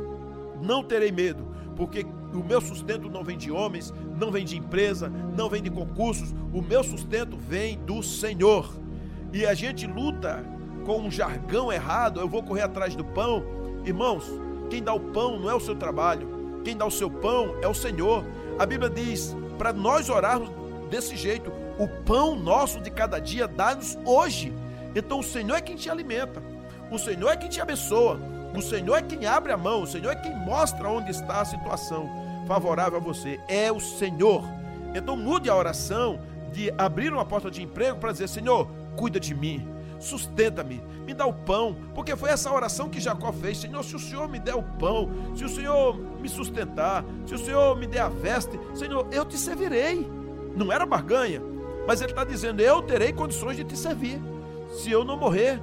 não 0.62 0.84
terei 0.84 1.12
medo, 1.12 1.46
porque 1.76 2.06
o 2.34 2.44
meu 2.44 2.62
sustento 2.62 3.10
não 3.10 3.24
vem 3.24 3.38
de 3.38 3.52
homens, 3.52 3.94
não 4.18 4.32
vem 4.32 4.46
de 4.46 4.58
empresa, 4.58 5.10
não 5.10 5.50
vem 5.50 5.62
de 5.62 5.70
concursos, 5.70 6.34
o 6.54 6.62
meu 6.62 6.84
sustento 6.84 7.38
vem 7.38 7.78
do 7.80 8.02
Senhor. 8.02 8.74
E 9.34 9.46
a 9.46 9.54
gente 9.54 9.86
luta 9.86 10.46
com 10.86 11.00
um 11.00 11.12
jargão 11.12 11.72
errado, 11.72 12.20
eu 12.20 12.28
vou 12.28 12.42
correr 12.42 12.62
atrás 12.62 12.96
do 12.96 13.04
pão. 13.04 13.44
Irmãos, 13.86 14.26
quem 14.70 14.82
dá 14.82 14.94
o 14.94 15.00
pão 15.00 15.40
não 15.40 15.50
é 15.50 15.56
o 15.56 15.60
seu 15.60 15.76
trabalho, 15.76 16.62
quem 16.64 16.78
dá 16.78 16.86
o 16.86 16.92
seu 16.92 17.10
pão 17.10 17.56
é 17.62 17.68
o 17.68 17.74
Senhor. 17.74 18.24
A 18.58 18.66
Bíblia 18.66 18.90
diz 18.90 19.36
para 19.58 19.74
nós 19.74 20.10
orarmos 20.10 20.50
desse 20.90 21.16
jeito: 21.16 21.52
o 21.78 21.88
pão 21.88 22.36
nosso 22.36 22.80
de 22.80 22.90
cada 22.90 23.20
dia 23.20 23.48
dá-nos 23.48 23.98
hoje. 24.06 24.54
Então 24.96 25.20
o 25.20 25.24
Senhor 25.24 25.56
é 25.56 25.62
quem 25.62 25.76
te 25.76 25.90
alimenta, 25.90 26.42
o 26.92 27.00
Senhor 27.00 27.30
é 27.30 27.38
quem 27.38 27.50
te 27.50 27.60
abençoa, 27.60 28.20
o 28.56 28.62
Senhor 28.62 28.96
é 28.98 29.02
quem 29.02 29.26
abre 29.26 29.52
a 29.52 29.58
mão, 29.58 29.82
o 29.82 29.88
Senhor 29.88 30.12
é 30.12 30.16
quem 30.16 30.36
mostra 30.36 30.88
onde 30.88 31.10
está 31.10 31.42
a 31.42 31.46
situação 31.46 32.10
favorável 32.48 33.00
a 33.00 33.02
você. 33.02 33.40
É 33.48 33.72
o 33.72 33.80
Senhor. 33.80 34.44
Então 34.94 35.16
mude 35.18 35.50
a 35.50 35.56
oração 35.56 36.20
de 36.52 36.72
abrir 36.78 37.12
uma 37.12 37.26
porta 37.26 37.50
de 37.50 37.64
emprego 37.64 37.98
para 37.98 38.12
dizer: 38.12 38.30
Senhor, 38.30 38.68
cuida 38.96 39.20
de 39.20 39.34
mim, 39.34 39.68
sustenta-me, 40.00 40.84
me 41.06 41.14
dá 41.14 41.26
o 41.26 41.34
pão, 41.34 41.76
porque 41.96 42.16
foi 42.16 42.30
essa 42.30 42.52
oração 42.52 42.90
que 42.90 43.00
Jacó 43.00 43.32
fez. 43.32 43.58
Senhor, 43.58 43.84
se 43.84 43.96
o 43.96 44.00
Senhor 44.00 44.30
me 44.30 44.40
der 44.40 44.56
o 44.56 44.64
pão, 44.64 45.10
se 45.36 45.44
o 45.44 45.50
Senhor 45.50 45.98
me 46.20 46.30
sustentar, 46.30 47.04
se 47.26 47.34
o 47.34 47.40
Senhor 47.40 47.76
me 47.76 47.88
der 47.88 48.02
a 48.02 48.10
veste, 48.10 48.60
Senhor, 48.76 49.08
eu 49.12 49.26
te 49.26 49.38
servirei. 49.38 50.08
Não 50.56 50.72
era 50.72 50.86
barganha, 50.86 51.42
mas 51.88 52.02
ele 52.02 52.12
está 52.12 52.24
dizendo: 52.24 52.62
eu 52.62 52.82
terei 52.82 53.12
condições 53.14 53.58
de 53.58 53.64
te 53.64 53.78
servir, 53.78 54.20
se 54.72 54.92
eu 54.92 55.04
não 55.04 55.18
morrer. 55.18 55.60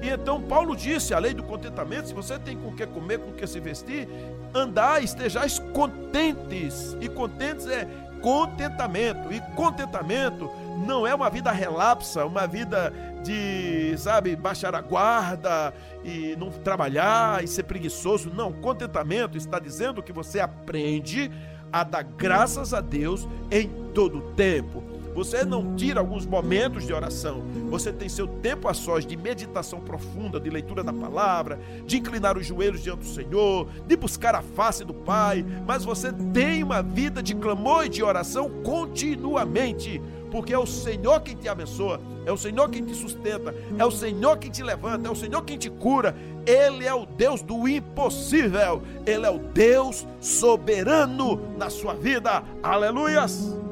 E 0.00 0.08
então 0.08 0.40
Paulo 0.40 0.76
disse, 0.76 1.12
a 1.12 1.18
lei 1.18 1.34
do 1.34 1.42
contentamento, 1.42 2.08
se 2.08 2.14
você 2.14 2.38
tem 2.38 2.56
com 2.56 2.68
o 2.68 2.74
que 2.74 2.86
comer, 2.86 3.18
com 3.18 3.30
o 3.30 3.34
que 3.34 3.46
se 3.46 3.58
vestir, 3.58 4.08
andar, 4.54 5.02
estejais 5.02 5.58
contentes. 5.72 6.96
E 7.00 7.08
contentes 7.08 7.66
é 7.66 7.86
contentamento. 8.20 9.32
E 9.32 9.40
contentamento 9.56 10.48
não 10.86 11.06
é 11.06 11.14
uma 11.14 11.28
vida 11.28 11.50
relapsa, 11.50 12.24
uma 12.24 12.46
vida 12.46 12.92
de, 13.24 13.96
sabe, 13.98 14.36
baixar 14.36 14.74
a 14.74 14.80
guarda 14.80 15.74
e 16.04 16.36
não 16.36 16.50
trabalhar 16.50 17.42
e 17.42 17.48
ser 17.48 17.64
preguiçoso. 17.64 18.30
Não, 18.32 18.52
contentamento 18.52 19.36
está 19.36 19.58
dizendo 19.58 20.02
que 20.02 20.12
você 20.12 20.38
aprende 20.38 21.30
a 21.72 21.82
dar 21.82 22.04
graças 22.04 22.72
a 22.72 22.80
Deus 22.80 23.28
em 23.50 23.68
todo 23.92 24.18
o 24.18 24.32
tempo. 24.34 24.87
Você 25.18 25.44
não 25.44 25.74
tira 25.74 25.98
alguns 25.98 26.24
momentos 26.24 26.86
de 26.86 26.92
oração. 26.92 27.42
Você 27.70 27.92
tem 27.92 28.08
seu 28.08 28.28
tempo 28.28 28.68
a 28.68 28.72
sós 28.72 29.04
de 29.04 29.16
meditação 29.16 29.80
profunda, 29.80 30.38
de 30.38 30.48
leitura 30.48 30.84
da 30.84 30.92
palavra, 30.92 31.58
de 31.84 31.98
inclinar 31.98 32.38
os 32.38 32.46
joelhos 32.46 32.84
diante 32.84 33.00
do 33.00 33.04
Senhor, 33.04 33.68
de 33.84 33.96
buscar 33.96 34.36
a 34.36 34.42
face 34.42 34.84
do 34.84 34.94
Pai. 34.94 35.44
Mas 35.66 35.84
você 35.84 36.12
tem 36.12 36.62
uma 36.62 36.84
vida 36.84 37.20
de 37.20 37.34
clamor 37.34 37.86
e 37.86 37.88
de 37.88 38.00
oração 38.00 38.48
continuamente 38.62 40.00
porque 40.30 40.52
é 40.52 40.58
o 40.58 40.66
Senhor 40.66 41.20
quem 41.22 41.34
te 41.34 41.48
abençoa, 41.48 42.00
é 42.24 42.30
o 42.30 42.36
Senhor 42.36 42.68
quem 42.68 42.84
te 42.84 42.94
sustenta, 42.94 43.54
é 43.78 43.84
o 43.84 43.90
Senhor 43.90 44.36
quem 44.36 44.50
te 44.50 44.62
levanta, 44.62 45.08
é 45.08 45.10
o 45.10 45.16
Senhor 45.16 45.42
quem 45.42 45.58
te 45.58 45.70
cura. 45.70 46.14
Ele 46.46 46.86
é 46.86 46.94
o 46.94 47.06
Deus 47.06 47.42
do 47.42 47.66
impossível, 47.66 48.82
Ele 49.04 49.26
é 49.26 49.30
o 49.30 49.38
Deus 49.38 50.06
soberano 50.20 51.40
na 51.56 51.70
sua 51.70 51.94
vida. 51.94 52.44
Aleluias! 52.62 53.67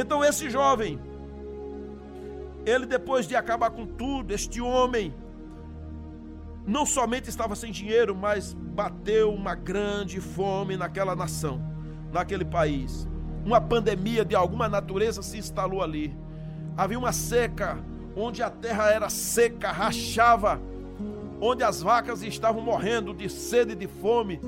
Então 0.00 0.24
esse 0.24 0.48
jovem, 0.48 0.96
ele 2.64 2.86
depois 2.86 3.26
de 3.26 3.34
acabar 3.34 3.70
com 3.70 3.84
tudo, 3.84 4.32
este 4.32 4.60
homem, 4.60 5.12
não 6.64 6.86
somente 6.86 7.28
estava 7.28 7.56
sem 7.56 7.72
dinheiro, 7.72 8.14
mas 8.14 8.54
bateu 8.54 9.34
uma 9.34 9.56
grande 9.56 10.20
fome 10.20 10.76
naquela 10.76 11.16
nação, 11.16 11.60
naquele 12.12 12.44
país. 12.44 13.08
Uma 13.44 13.60
pandemia 13.60 14.24
de 14.24 14.36
alguma 14.36 14.68
natureza 14.68 15.20
se 15.20 15.36
instalou 15.36 15.82
ali. 15.82 16.16
Havia 16.76 16.96
uma 16.96 17.12
seca, 17.12 17.76
onde 18.14 18.40
a 18.40 18.50
terra 18.50 18.92
era 18.92 19.08
seca, 19.08 19.72
rachava, 19.72 20.60
onde 21.40 21.64
as 21.64 21.82
vacas 21.82 22.22
estavam 22.22 22.62
morrendo 22.62 23.12
de 23.12 23.28
sede 23.28 23.72
e 23.72 23.74
de 23.74 23.88
fome, 23.88 24.40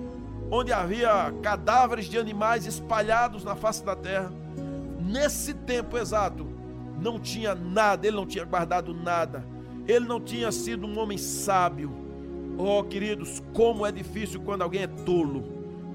onde 0.49 0.73
havia 0.73 1.35
cadáveres 1.43 2.05
de 2.05 2.17
animais 2.17 2.67
espalhados 2.67 3.43
na 3.43 3.57
face 3.57 3.85
da 3.85 3.97
terra 3.97 4.31
nesse 5.11 5.53
tempo 5.55 5.99
exato, 5.99 6.47
não 7.01 7.19
tinha 7.19 7.55
nada, 7.55 8.07
ele 8.07 8.17
não 8.17 8.27
tinha 8.27 8.45
guardado 8.45 8.95
nada, 8.95 9.45
ele 9.87 10.07
não 10.07 10.21
tinha 10.21 10.53
sido 10.53 10.87
um 10.87 10.99
homem 10.99 11.19
sábio. 11.19 11.93
Oh, 12.57 12.83
queridos, 12.85 13.43
como 13.53 13.87
é 13.87 13.91
difícil 13.91 14.41
quando 14.41 14.63
alguém 14.63 14.83
é 14.83 14.87
tolo, 14.87 15.43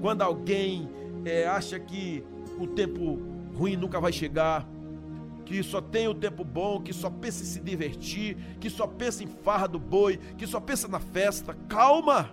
quando 0.00 0.22
alguém 0.22 0.88
é, 1.24 1.46
acha 1.46 1.78
que 1.78 2.24
o 2.58 2.66
tempo 2.66 3.18
ruim 3.56 3.76
nunca 3.76 4.00
vai 4.00 4.12
chegar, 4.12 4.68
que 5.44 5.62
só 5.62 5.80
tem 5.80 6.08
o 6.08 6.14
tempo 6.14 6.44
bom, 6.44 6.80
que 6.80 6.92
só 6.92 7.08
pensa 7.08 7.42
em 7.42 7.46
se 7.46 7.60
divertir, 7.60 8.36
que 8.60 8.68
só 8.68 8.86
pensa 8.86 9.22
em 9.22 9.28
farra 9.28 9.68
do 9.68 9.78
boi, 9.78 10.18
que 10.36 10.46
só 10.46 10.58
pensa 10.58 10.88
na 10.88 10.98
festa. 10.98 11.56
Calma! 11.68 12.30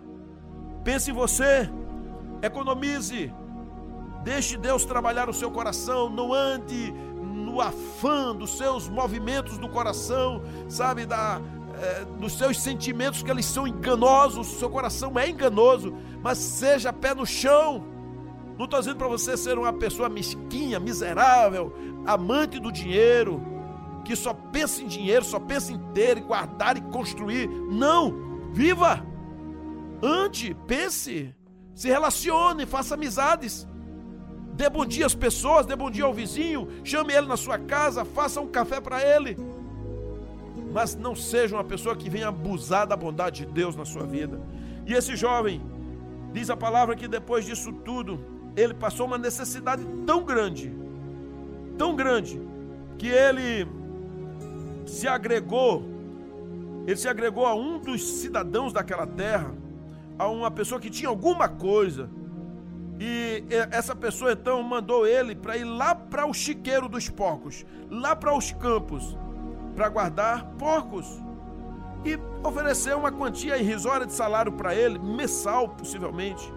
Pense 0.84 1.12
em 1.12 1.14
você, 1.14 1.70
economize, 2.42 3.32
deixe 4.24 4.58
Deus 4.58 4.86
trabalhar 4.86 5.30
o 5.30 5.34
seu 5.34 5.52
coração, 5.52 6.10
não 6.10 6.34
ande 6.34 6.92
no 6.92 7.62
afã 7.62 8.36
dos 8.36 8.58
seus 8.58 8.88
movimentos 8.88 9.58
do 9.58 9.70
coração, 9.70 10.42
sabe, 10.68 11.06
da, 11.06 11.40
é, 11.82 12.06
dos 12.20 12.38
seus 12.38 12.60
sentimentos 12.60 13.22
que 13.22 13.30
eles 13.30 13.46
são 13.46 13.68
enganosos, 13.68 14.48
seu 14.48 14.70
coração 14.70 15.18
é 15.20 15.30
enganoso, 15.30 15.94
mas 16.22 16.38
seja 16.38 16.94
pé 16.94 17.14
no 17.14 17.26
chão. 17.26 17.86
Não 18.58 18.66
estou 18.66 18.80
dizendo 18.80 18.98
para 18.98 19.08
você 19.08 19.36
ser 19.36 19.58
uma 19.58 19.74
pessoa 19.74 20.08
mesquinha, 20.10 20.80
miserável, 20.80 21.74
amante 22.06 22.60
do 22.60 22.72
dinheiro, 22.72 23.42
que 24.06 24.16
só 24.16 24.34
pensa 24.34 24.82
em 24.82 24.88
dinheiro, 24.88 25.26
só 25.26 25.40
pensa 25.40 25.72
em 25.72 25.80
ter, 25.94 26.20
guardar 26.22 26.78
e 26.78 26.82
construir. 26.82 27.48
Não! 27.48 28.52
Viva! 28.52 29.06
Ande, 30.02 30.56
pense, 30.68 31.34
se 31.74 31.88
relacione, 31.88 32.66
faça 32.66 32.94
amizades. 32.94 33.68
Dê 34.54 34.70
bom 34.70 34.86
dia 34.86 35.06
às 35.06 35.16
pessoas, 35.16 35.66
dê 35.66 35.76
bom 35.76 35.90
dia 35.90 36.06
ao 36.06 36.14
vizinho, 36.14 36.68
chame 36.84 37.14
ele 37.14 37.28
na 37.28 37.36
sua 37.36 37.58
casa, 37.58 38.06
faça 38.06 38.40
um 38.40 38.48
café 38.48 38.80
para 38.80 39.02
ele. 39.02 39.36
Mas 40.72 40.96
não 40.96 41.16
seja 41.16 41.56
uma 41.56 41.64
pessoa 41.64 41.96
que 41.96 42.10
venha 42.10 42.28
abusar 42.28 42.86
da 42.86 42.96
bondade 42.96 43.46
de 43.46 43.52
Deus 43.52 43.76
na 43.76 43.84
sua 43.84 44.06
vida. 44.06 44.40
E 44.86 44.94
esse 44.94 45.16
jovem, 45.16 45.62
diz 46.32 46.50
a 46.50 46.58
palavra 46.58 46.96
que 46.96 47.08
depois 47.08 47.46
disso 47.46 47.72
tudo, 47.72 48.20
ele 48.56 48.74
passou 48.74 49.08
uma 49.08 49.18
necessidade 49.18 49.84
tão 50.06 50.24
grande, 50.24 50.72
tão 51.78 51.96
grande, 51.96 52.40
que 52.98 53.08
ele 53.08 53.68
se 54.86 55.08
agregou, 55.08 55.84
ele 56.86 56.96
se 56.96 57.08
agregou 57.08 57.46
a 57.46 57.56
um 57.56 57.80
dos 57.80 58.04
cidadãos 58.04 58.72
daquela 58.72 59.08
terra, 59.08 59.52
a 60.18 60.28
uma 60.28 60.52
pessoa 60.52 60.80
que 60.80 60.92
tinha 60.92 61.10
alguma 61.10 61.50
coisa. 61.50 62.10
E 63.00 63.44
essa 63.72 63.96
pessoa 63.96 64.34
então 64.34 64.62
mandou 64.62 65.06
ele 65.06 65.36
para 65.36 65.58
ir 65.58 65.64
lá 65.64 65.96
para 65.96 66.26
o 66.26 66.34
chiqueiro 66.34 66.88
dos 66.88 67.10
porcos, 67.10 67.66
lá 67.90 68.16
para 68.16 68.36
os 68.36 68.52
campos, 68.52 69.18
para 69.76 69.90
guardar 69.90 70.46
porcos. 70.58 71.22
E 72.06 72.20
ofereceu 72.44 73.00
uma 73.00 73.12
quantia 73.12 73.58
irrisória 73.58 74.06
de 74.06 74.14
salário 74.14 74.52
para 74.52 74.76
ele, 74.76 75.00
mensal 75.00 75.70
possivelmente. 75.70 76.52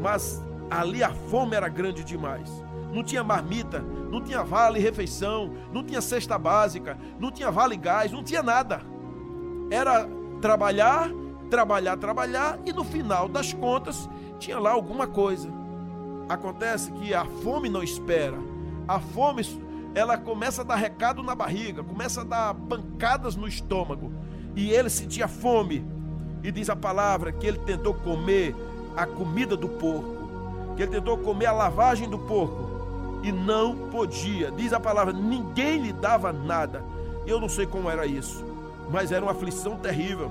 Mas 0.00 0.42
ali 0.70 1.02
a 1.02 1.10
fome 1.10 1.54
era 1.54 1.68
grande 1.68 2.02
demais. 2.02 2.50
Não 2.92 3.04
tinha 3.04 3.22
marmita, 3.22 3.80
não 3.80 4.20
tinha 4.20 4.42
vale 4.42 4.80
refeição, 4.80 5.54
não 5.72 5.84
tinha 5.84 6.00
cesta 6.00 6.36
básica, 6.38 6.98
não 7.18 7.30
tinha 7.30 7.50
vale 7.50 7.76
gás, 7.76 8.10
não 8.10 8.24
tinha 8.24 8.42
nada. 8.42 8.80
Era 9.70 10.08
trabalhar, 10.40 11.10
trabalhar, 11.48 11.96
trabalhar 11.98 12.58
e 12.64 12.72
no 12.72 12.82
final 12.82 13.28
das 13.28 13.52
contas 13.52 14.08
tinha 14.40 14.58
lá 14.58 14.72
alguma 14.72 15.06
coisa. 15.06 15.48
Acontece 16.28 16.90
que 16.92 17.14
a 17.14 17.24
fome 17.24 17.68
não 17.68 17.82
espera. 17.82 18.38
A 18.88 18.98
fome 18.98 19.42
ela 19.94 20.18
começa 20.18 20.62
a 20.62 20.64
dar 20.64 20.76
recado 20.76 21.22
na 21.22 21.34
barriga, 21.34 21.84
começa 21.84 22.22
a 22.22 22.24
dar 22.24 22.54
pancadas 22.54 23.36
no 23.36 23.46
estômago. 23.46 24.12
E 24.56 24.70
ele 24.70 24.90
sentia 24.90 25.28
fome. 25.28 25.84
E 26.42 26.50
diz 26.50 26.68
a 26.68 26.74
palavra 26.74 27.30
que 27.30 27.46
ele 27.46 27.58
tentou 27.58 27.94
comer 27.94 28.56
a 28.96 29.06
comida 29.06 29.56
do 29.56 29.68
porco 29.68 30.20
que 30.80 30.84
ele 30.84 30.92
tentou 30.92 31.18
comer 31.18 31.44
a 31.44 31.52
lavagem 31.52 32.08
do 32.08 32.18
porco 32.18 33.20
e 33.22 33.30
não 33.30 33.76
podia. 33.90 34.50
Diz 34.50 34.72
a 34.72 34.80
palavra: 34.80 35.12
ninguém 35.12 35.82
lhe 35.82 35.92
dava 35.92 36.32
nada. 36.32 36.82
Eu 37.26 37.38
não 37.38 37.50
sei 37.50 37.66
como 37.66 37.90
era 37.90 38.06
isso, 38.06 38.42
mas 38.90 39.12
era 39.12 39.22
uma 39.22 39.32
aflição 39.32 39.76
terrível. 39.76 40.30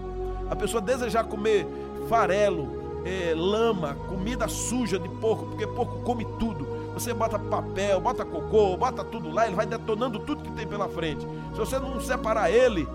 A 0.49 0.55
pessoa 0.55 0.81
desejar 0.81 1.25
comer 1.25 1.67
farelo, 2.09 2.88
é, 3.05 3.33
lama, 3.35 3.95
comida 4.07 4.47
suja 4.47 4.99
de 4.99 5.09
porco, 5.09 5.47
porque 5.47 5.67
porco 5.67 5.99
come 6.01 6.25
tudo. 6.39 6.67
Você 6.93 7.13
bota 7.13 7.39
papel, 7.39 8.01
bota 8.01 8.25
cocô, 8.25 8.75
bota 8.75 9.03
tudo 9.03 9.29
lá, 9.31 9.47
ele 9.47 9.55
vai 9.55 9.65
detonando 9.65 10.19
tudo 10.19 10.43
que 10.43 10.51
tem 10.51 10.67
pela 10.67 10.89
frente. 10.89 11.25
Se 11.53 11.59
você 11.59 11.79
não 11.79 11.99
separar 12.01 12.51
ele, 12.51 12.87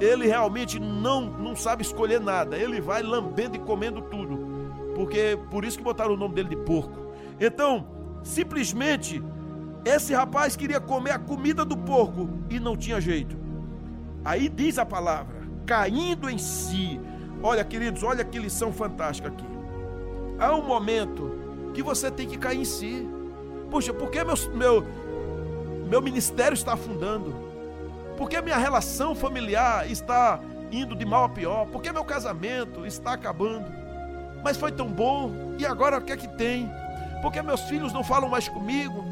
ele 0.00 0.26
realmente 0.26 0.78
não, 0.78 1.22
não 1.22 1.56
sabe 1.56 1.82
escolher 1.82 2.20
nada. 2.20 2.56
Ele 2.56 2.80
vai 2.80 3.02
lambendo 3.02 3.56
e 3.56 3.58
comendo 3.58 4.02
tudo 4.02 4.56
porque 4.96 5.38
por 5.50 5.62
isso 5.62 5.76
que 5.76 5.84
botaram 5.84 6.14
o 6.14 6.16
nome 6.16 6.34
dele 6.34 6.48
de 6.48 6.56
porco. 6.56 7.12
Então, 7.38 7.86
simplesmente, 8.24 9.22
esse 9.84 10.14
rapaz 10.14 10.56
queria 10.56 10.80
comer 10.80 11.10
a 11.10 11.18
comida 11.18 11.66
do 11.66 11.76
porco 11.76 12.30
e 12.48 12.58
não 12.58 12.74
tinha 12.74 12.98
jeito. 12.98 13.36
Aí 14.24 14.48
diz 14.48 14.78
a 14.78 14.86
palavra, 14.86 15.36
caindo 15.66 16.30
em 16.30 16.38
si. 16.38 16.98
Olha, 17.42 17.64
queridos, 17.64 18.02
olha 18.02 18.24
que 18.24 18.38
lição 18.38 18.72
fantástica 18.72 19.28
aqui. 19.28 19.44
Há 20.38 20.54
um 20.54 20.62
momento 20.62 21.70
que 21.74 21.82
você 21.82 22.10
tem 22.10 22.28
que 22.28 22.36
cair 22.36 22.60
em 22.60 22.64
si. 22.64 23.06
Poxa, 23.70 23.92
por 23.92 24.10
que 24.10 24.22
meu, 24.22 24.34
meu, 24.54 24.86
meu 25.88 26.02
ministério 26.02 26.54
está 26.54 26.74
afundando? 26.74 27.34
Por 28.16 28.28
que 28.28 28.40
minha 28.40 28.56
relação 28.56 29.14
familiar 29.14 29.90
está 29.90 30.40
indo 30.72 30.94
de 30.94 31.04
mal 31.04 31.24
a 31.24 31.28
pior? 31.28 31.66
Por 31.66 31.82
que 31.82 31.92
meu 31.92 32.04
casamento 32.04 32.86
está 32.86 33.12
acabando? 33.12 33.86
mas 34.46 34.56
foi 34.56 34.70
tão 34.70 34.86
bom, 34.86 35.56
e 35.58 35.66
agora 35.66 35.98
o 35.98 36.00
que 36.00 36.12
é 36.12 36.16
que 36.16 36.28
tem? 36.28 36.70
Porque 37.20 37.42
meus 37.42 37.62
filhos 37.62 37.92
não 37.92 38.04
falam 38.04 38.28
mais 38.28 38.48
comigo? 38.48 39.04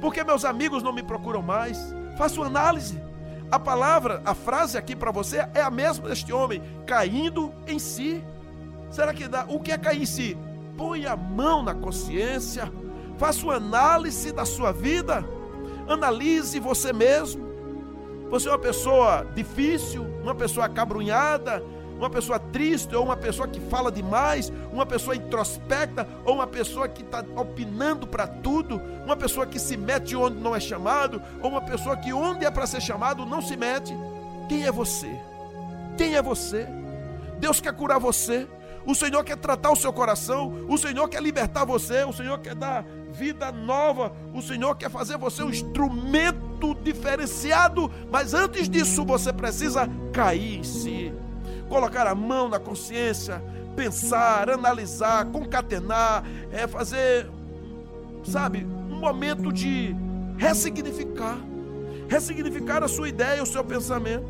Porque 0.00 0.22
meus 0.22 0.44
amigos 0.44 0.80
não 0.80 0.92
me 0.92 1.02
procuram 1.02 1.42
mais? 1.42 1.92
Faça 2.16 2.36
uma 2.36 2.46
análise. 2.46 3.02
A 3.50 3.58
palavra, 3.58 4.22
a 4.24 4.32
frase 4.32 4.78
aqui 4.78 4.94
para 4.94 5.10
você 5.10 5.38
é 5.54 5.60
a 5.60 5.70
mesma 5.70 6.08
deste 6.08 6.32
homem, 6.32 6.62
caindo 6.86 7.52
em 7.66 7.78
si. 7.78 8.24
Será 8.90 9.12
que 9.12 9.26
dá? 9.26 9.44
O 9.48 9.58
que 9.58 9.72
é 9.72 9.78
cair 9.78 10.02
em 10.02 10.06
si? 10.06 10.36
Põe 10.76 11.04
a 11.06 11.16
mão 11.16 11.62
na 11.62 11.74
consciência, 11.74 12.72
faça 13.18 13.44
uma 13.44 13.54
análise 13.54 14.32
da 14.32 14.44
sua 14.44 14.72
vida, 14.72 15.24
analise 15.88 16.60
você 16.60 16.92
mesmo. 16.92 17.50
Você 18.30 18.48
é 18.48 18.52
uma 18.52 18.58
pessoa 18.58 19.26
difícil, 19.34 20.06
uma 20.22 20.34
pessoa 20.34 20.66
acabrunhada, 20.66 21.60
uma 22.00 22.08
pessoa 22.08 22.38
triste, 22.38 22.96
ou 22.96 23.04
uma 23.04 23.16
pessoa 23.16 23.46
que 23.46 23.60
fala 23.60 23.92
demais, 23.92 24.50
uma 24.72 24.86
pessoa 24.86 25.14
introspecta, 25.14 26.08
ou 26.24 26.36
uma 26.36 26.46
pessoa 26.46 26.88
que 26.88 27.02
está 27.02 27.22
opinando 27.36 28.06
para 28.06 28.26
tudo, 28.26 28.80
uma 29.04 29.14
pessoa 29.14 29.46
que 29.46 29.58
se 29.58 29.76
mete 29.76 30.16
onde 30.16 30.38
não 30.38 30.56
é 30.56 30.60
chamado, 30.60 31.22
ou 31.42 31.50
uma 31.50 31.60
pessoa 31.60 31.96
que 31.98 32.10
onde 32.10 32.46
é 32.46 32.50
para 32.50 32.66
ser 32.66 32.80
chamado 32.80 33.26
não 33.26 33.42
se 33.42 33.54
mete. 33.54 33.94
Quem 34.48 34.64
é 34.64 34.72
você? 34.72 35.14
Quem 35.98 36.16
é 36.16 36.22
você? 36.22 36.66
Deus 37.38 37.60
quer 37.60 37.74
curar 37.74 38.00
você. 38.00 38.48
O 38.86 38.94
Senhor 38.94 39.22
quer 39.22 39.36
tratar 39.36 39.70
o 39.70 39.76
seu 39.76 39.92
coração, 39.92 40.64
o 40.66 40.78
Senhor 40.78 41.06
quer 41.06 41.22
libertar 41.22 41.66
você, 41.66 42.02
o 42.02 42.14
Senhor 42.14 42.38
quer 42.38 42.54
dar 42.54 42.82
vida 43.12 43.52
nova, 43.52 44.10
o 44.32 44.40
Senhor 44.40 44.74
quer 44.74 44.88
fazer 44.88 45.18
você 45.18 45.42
um 45.42 45.50
instrumento 45.50 46.74
diferenciado, 46.82 47.90
mas 48.10 48.32
antes 48.32 48.70
disso 48.70 49.04
você 49.04 49.34
precisa 49.34 49.86
cair 50.14 50.60
em 50.60 50.64
si 50.64 51.12
colocar 51.70 52.06
a 52.08 52.14
mão 52.14 52.48
na 52.48 52.58
consciência, 52.58 53.40
pensar, 53.76 54.50
analisar, 54.50 55.24
concatenar, 55.26 56.24
é 56.50 56.66
fazer, 56.66 57.30
sabe, 58.24 58.66
um 58.90 58.98
momento 58.98 59.52
de 59.52 59.94
ressignificar, 60.36 61.38
ressignificar 62.08 62.82
a 62.82 62.88
sua 62.88 63.08
ideia, 63.08 63.42
o 63.42 63.46
seu 63.46 63.64
pensamento. 63.64 64.26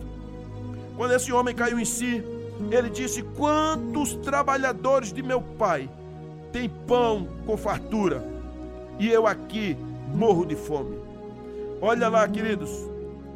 Quando 0.97 1.15
esse 1.15 1.33
homem 1.33 1.55
caiu 1.55 1.81
em 1.81 1.85
si, 1.85 2.23
ele 2.71 2.91
disse: 2.91 3.23
Quantos 3.23 4.15
trabalhadores 4.17 5.11
de 5.11 5.23
meu 5.23 5.41
pai 5.41 5.89
têm 6.53 6.69
pão 6.69 7.27
com 7.47 7.57
fartura 7.57 8.23
e 8.99 9.09
eu 9.09 9.27
aqui 9.27 9.79
morro 10.15 10.45
de 10.45 10.57
fome? 10.57 10.99
Olha 11.81 12.11
lá, 12.11 12.29
queridos, 12.29 12.71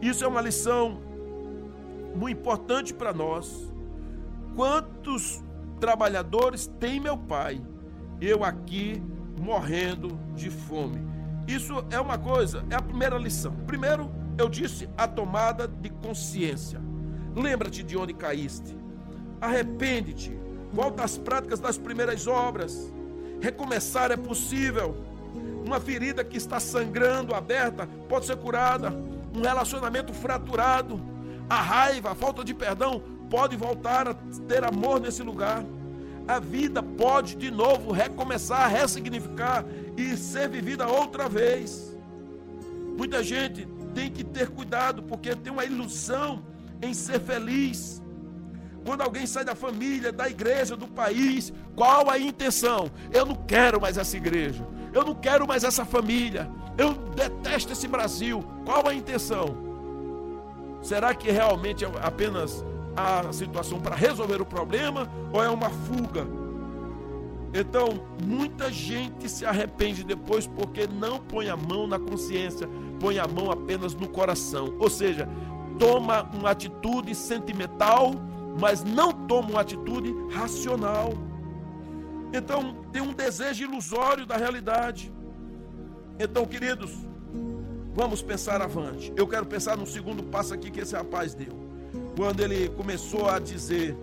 isso 0.03 0.23
é 0.23 0.29
uma 0.29 0.43
lição 0.43 0.99
muito 2.14 2.38
importante 2.38 2.93
para 2.93 3.14
nós. 3.14 3.73
Quantos 4.55 5.43
trabalhadores 5.81 6.67
tem 6.79 7.01
meu 7.01 7.19
pai? 7.19 7.61
Eu 8.21 8.45
aqui 8.45 9.03
morrendo 9.40 10.19
de 10.35 10.49
fome. 10.49 11.05
Isso 11.47 11.85
é 11.90 11.99
uma 11.99 12.17
coisa, 12.17 12.64
é 12.71 12.77
a 12.77 12.83
primeira 12.83 13.19
lição. 13.19 13.53
Primeiro, 13.67 14.11
eu 14.38 14.49
disse 14.49 14.88
a 14.97 15.09
tomada 15.09 15.67
de 15.67 15.90
consciência. 15.90 16.81
Lembra-te 17.35 17.83
de 17.83 17.97
onde 17.97 18.14
caíste. 18.14 18.77
Arrepende-te. 19.40 20.38
Volta 20.73 21.03
às 21.03 21.19
práticas 21.19 21.59
das 21.59 21.77
primeiras 21.77 22.27
obras. 22.27 22.93
Recomeçar 23.40 24.12
é 24.12 24.17
possível. 24.17 24.97
uma 25.67 25.81
ferida 25.81 26.23
que 26.23 26.37
está 26.37 26.61
sangrando, 26.61 27.35
aberta, 27.35 27.88
pode 28.09 28.27
ser 28.27 28.37
curada. 28.37 28.93
Um 29.35 29.40
relacionamento 29.40 30.12
fraturado, 30.12 31.01
a 31.49 31.61
raiva, 31.61 32.12
a 32.12 32.14
falta 32.14 32.45
de 32.45 32.55
perdão 32.55 33.03
pode 33.30 33.56
voltar 33.56 34.08
a 34.08 34.14
ter 34.48 34.64
amor 34.64 35.00
nesse 35.00 35.22
lugar. 35.22 35.64
A 36.26 36.38
vida 36.38 36.82
pode 36.82 37.37
de 37.37 37.50
novo 37.50 37.92
recomeçar, 37.92 38.70
ressignificar 38.70 39.64
e 39.96 40.16
ser 40.16 40.48
vivida 40.48 40.87
outra 40.87 41.28
vez. 41.28 41.94
Muita 42.96 43.22
gente 43.22 43.66
tem 43.94 44.10
que 44.10 44.24
ter 44.24 44.48
cuidado 44.48 45.02
porque 45.02 45.34
tem 45.34 45.52
uma 45.52 45.64
ilusão 45.64 46.42
em 46.80 46.94
ser 46.94 47.20
feliz. 47.20 48.02
Quando 48.84 49.00
alguém 49.00 49.26
sai 49.26 49.44
da 49.44 49.54
família, 49.54 50.12
da 50.12 50.28
igreja, 50.28 50.76
do 50.76 50.87
país, 50.87 51.52
qual 51.74 52.10
a 52.10 52.18
intenção? 52.18 52.90
Eu 53.12 53.24
não 53.24 53.34
quero 53.34 53.80
mais 53.80 53.96
essa 53.96 54.16
igreja. 54.16 54.66
Eu 54.92 55.04
não 55.04 55.14
quero 55.14 55.46
mais 55.46 55.64
essa 55.64 55.84
família. 55.84 56.50
Eu 56.76 56.92
detesto 56.92 57.72
esse 57.72 57.88
Brasil. 57.88 58.44
Qual 58.64 58.87
a 58.87 58.94
intenção? 58.94 59.56
Será 60.82 61.14
que 61.14 61.30
realmente 61.30 61.84
é 61.84 61.90
apenas 62.02 62.64
a 62.96 63.33
situação 63.33 63.80
para 63.80 63.94
resolver 63.94 64.40
o 64.40 64.46
problema 64.46 65.09
ou 65.33 65.42
é 65.42 65.48
uma 65.48 65.70
fuga? 65.70 66.26
Então, 67.52 68.00
muita 68.24 68.72
gente 68.72 69.28
se 69.28 69.46
arrepende 69.46 70.02
depois 70.02 70.46
porque 70.46 70.87
não 70.87 71.20
põe 71.20 71.48
a 71.48 71.57
mão 71.57 71.87
na 71.87 71.98
consciência, 71.98 72.68
põe 72.98 73.18
a 73.18 73.28
mão 73.28 73.50
apenas 73.50 73.94
no 73.94 74.09
coração. 74.09 74.76
Ou 74.80 74.90
seja, 74.90 75.28
toma 75.78 76.28
uma 76.35 76.50
atitude 76.50 77.14
sentimental 77.14 78.12
mas 78.59 78.85
não 78.85 79.12
toma 79.12 79.50
uma 79.50 79.61
atitude 79.61 80.14
racional. 80.33 81.12
Então, 82.33 82.85
tem 82.92 83.02
um 83.02 83.12
desejo 83.12 83.64
ilusório 83.64 84.26
da 84.26 84.37
realidade. 84.37 85.12
Então, 86.18 86.46
queridos, 86.46 86.92
vamos 87.92 88.22
pensar 88.22 88.62
avante. 88.62 89.12
Eu 89.16 89.26
quero 89.26 89.46
pensar 89.46 89.76
no 89.76 89.87
segundo 89.87 90.22
passo 90.22 90.54
aqui 90.54 90.70
que 90.70 90.80
esse 90.80 90.94
rapaz 90.94 91.35
deu. 91.35 91.63
Quando 92.16 92.40
ele 92.40 92.68
começou 92.70 93.29
a 93.29 93.38
dizer, 93.38 93.96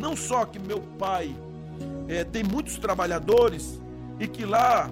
não 0.00 0.16
só 0.16 0.44
que 0.44 0.58
meu 0.58 0.80
pai 0.98 1.34
é, 2.08 2.24
tem 2.24 2.42
muitos 2.42 2.78
trabalhadores 2.78 3.80
e 4.18 4.26
que 4.26 4.44
lá 4.44 4.90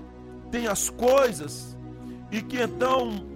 tem 0.50 0.66
as 0.66 0.88
coisas 0.88 1.76
e 2.30 2.40
que 2.40 2.60
então 2.60 3.26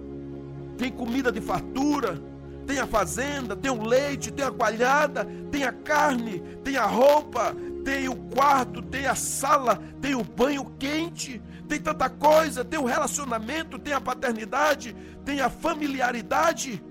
tem 0.77 0.91
comida 0.91 1.31
de 1.31 1.41
fartura, 1.41 2.21
tem 2.65 2.79
a 2.79 2.87
fazenda, 2.87 3.55
tem 3.55 3.69
o 3.69 3.83
leite, 3.83 4.31
tem 4.31 4.45
a 4.45 4.51
coalhada, 4.51 5.25
tem 5.51 5.63
a 5.63 5.71
carne, 5.71 6.39
tem 6.63 6.77
a 6.77 6.85
roupa, 6.85 7.55
tem 7.83 8.07
o 8.07 8.15
quarto, 8.15 8.81
tem 8.81 9.07
a 9.07 9.15
sala, 9.15 9.81
tem 9.99 10.15
o 10.15 10.23
banho 10.23 10.65
quente, 10.79 11.41
tem 11.67 11.79
tanta 11.79 12.09
coisa, 12.09 12.63
tem 12.63 12.79
o 12.79 12.85
relacionamento, 12.85 13.79
tem 13.79 13.93
a 13.93 14.01
paternidade, 14.01 14.95
tem 15.25 15.41
a 15.41 15.49
familiaridade. 15.49 16.83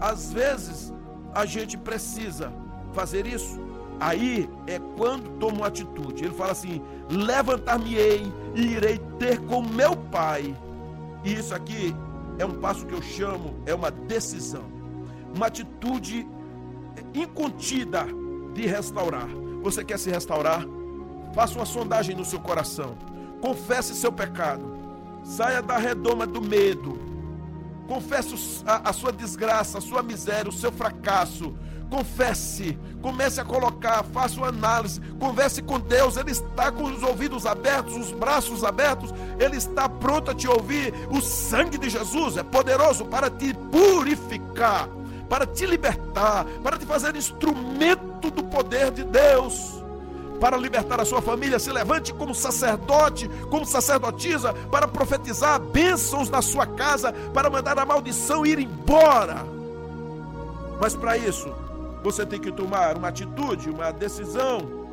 Às 0.00 0.32
vezes 0.32 0.92
a 1.34 1.44
gente 1.44 1.76
precisa 1.76 2.52
fazer 2.92 3.26
isso. 3.26 3.60
Aí 3.98 4.48
é 4.66 4.78
quando 4.96 5.38
toma 5.38 5.58
uma 5.58 5.66
atitude. 5.66 6.24
Ele 6.24 6.34
fala 6.34 6.52
assim: 6.52 6.82
levantar-me-ei 7.10 8.32
e 8.54 8.62
irei 8.62 8.98
ter 9.18 9.40
com 9.40 9.62
meu 9.62 9.96
pai. 9.96 10.54
E 11.24 11.34
isso 11.34 11.54
aqui 11.54 11.94
é 12.38 12.44
um 12.44 12.54
passo 12.60 12.86
que 12.86 12.94
eu 12.94 13.02
chamo, 13.02 13.54
é 13.64 13.74
uma 13.74 13.90
decisão, 13.90 14.64
uma 15.34 15.46
atitude 15.46 16.26
incontida 17.14 18.06
de 18.54 18.66
restaurar. 18.66 19.28
Você 19.62 19.84
quer 19.84 19.98
se 19.98 20.10
restaurar? 20.10 20.64
Faça 21.34 21.56
uma 21.56 21.66
sondagem 21.66 22.14
no 22.14 22.24
seu 22.24 22.40
coração. 22.40 22.96
Confesse 23.40 23.94
seu 23.94 24.12
pecado. 24.12 24.76
Saia 25.22 25.60
da 25.60 25.76
redoma 25.76 26.26
do 26.26 26.40
medo. 26.40 26.98
Confesse 27.86 28.62
a, 28.66 28.90
a 28.90 28.92
sua 28.92 29.12
desgraça, 29.12 29.78
a 29.78 29.80
sua 29.80 30.02
miséria, 30.02 30.48
o 30.48 30.52
seu 30.52 30.72
fracasso 30.72 31.54
confesse, 31.88 32.78
comece 33.00 33.40
a 33.40 33.44
colocar, 33.44 34.02
faça 34.12 34.36
uma 34.38 34.48
análise, 34.48 35.00
converse 35.18 35.62
com 35.62 35.78
Deus, 35.78 36.16
Ele 36.16 36.30
está 36.30 36.70
com 36.70 36.84
os 36.84 37.02
ouvidos 37.02 37.46
abertos, 37.46 37.96
os 37.96 38.12
braços 38.12 38.64
abertos, 38.64 39.12
Ele 39.38 39.56
está 39.56 39.88
pronto 39.88 40.30
a 40.30 40.34
te 40.34 40.48
ouvir. 40.48 40.92
O 41.10 41.20
sangue 41.20 41.78
de 41.78 41.88
Jesus 41.88 42.36
é 42.36 42.42
poderoso 42.42 43.04
para 43.04 43.30
te 43.30 43.54
purificar, 43.54 44.88
para 45.28 45.46
te 45.46 45.66
libertar, 45.66 46.44
para 46.62 46.76
te 46.76 46.86
fazer 46.86 47.14
instrumento 47.16 48.30
do 48.30 48.44
poder 48.44 48.90
de 48.90 49.04
Deus. 49.04 49.75
Para 50.40 50.56
libertar 50.56 51.00
a 51.00 51.04
sua 51.04 51.22
família, 51.22 51.58
se 51.58 51.70
levante 51.72 52.12
como 52.12 52.34
sacerdote, 52.34 53.28
como 53.50 53.64
sacerdotisa, 53.64 54.52
para 54.70 54.86
profetizar 54.86 55.58
bênçãos 55.58 56.28
na 56.28 56.42
sua 56.42 56.66
casa, 56.66 57.12
para 57.12 57.48
mandar 57.48 57.78
a 57.78 57.86
maldição 57.86 58.44
ir 58.44 58.58
embora. 58.58 59.44
Mas 60.80 60.94
para 60.94 61.16
isso, 61.16 61.52
você 62.02 62.26
tem 62.26 62.38
que 62.38 62.52
tomar 62.52 62.96
uma 62.96 63.08
atitude, 63.08 63.70
uma 63.70 63.90
decisão, 63.90 64.86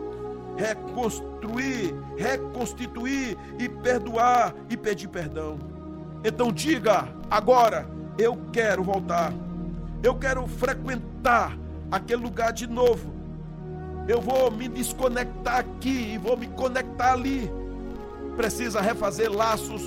reconstruir, 0.56 1.94
reconstituir 2.18 3.38
e 3.60 3.68
perdoar 3.68 4.54
e 4.70 4.78
pedir 4.78 5.10
perdão. 5.10 5.60
Então 6.24 6.52
diga 6.52 7.08
agora: 7.30 7.88
eu 8.18 8.40
quero 8.52 8.84
voltar, 8.84 9.34
eu 10.02 10.16
quero 10.16 10.48
frequentar 10.48 11.58
aquele 11.92 12.24
lugar 12.24 12.54
de 12.54 12.66
novo. 12.66 13.13
Eu 14.08 14.20
vou 14.22 14.52
me 14.52 14.68
desconectar 14.68 15.60
aqui 15.60 16.14
e 16.14 16.18
vou 16.18 16.36
me 16.36 16.48
conectar 16.48 17.14
ali. 17.14 17.50
Precisa 18.36 18.82
refazer 18.82 19.32
laços, 19.32 19.82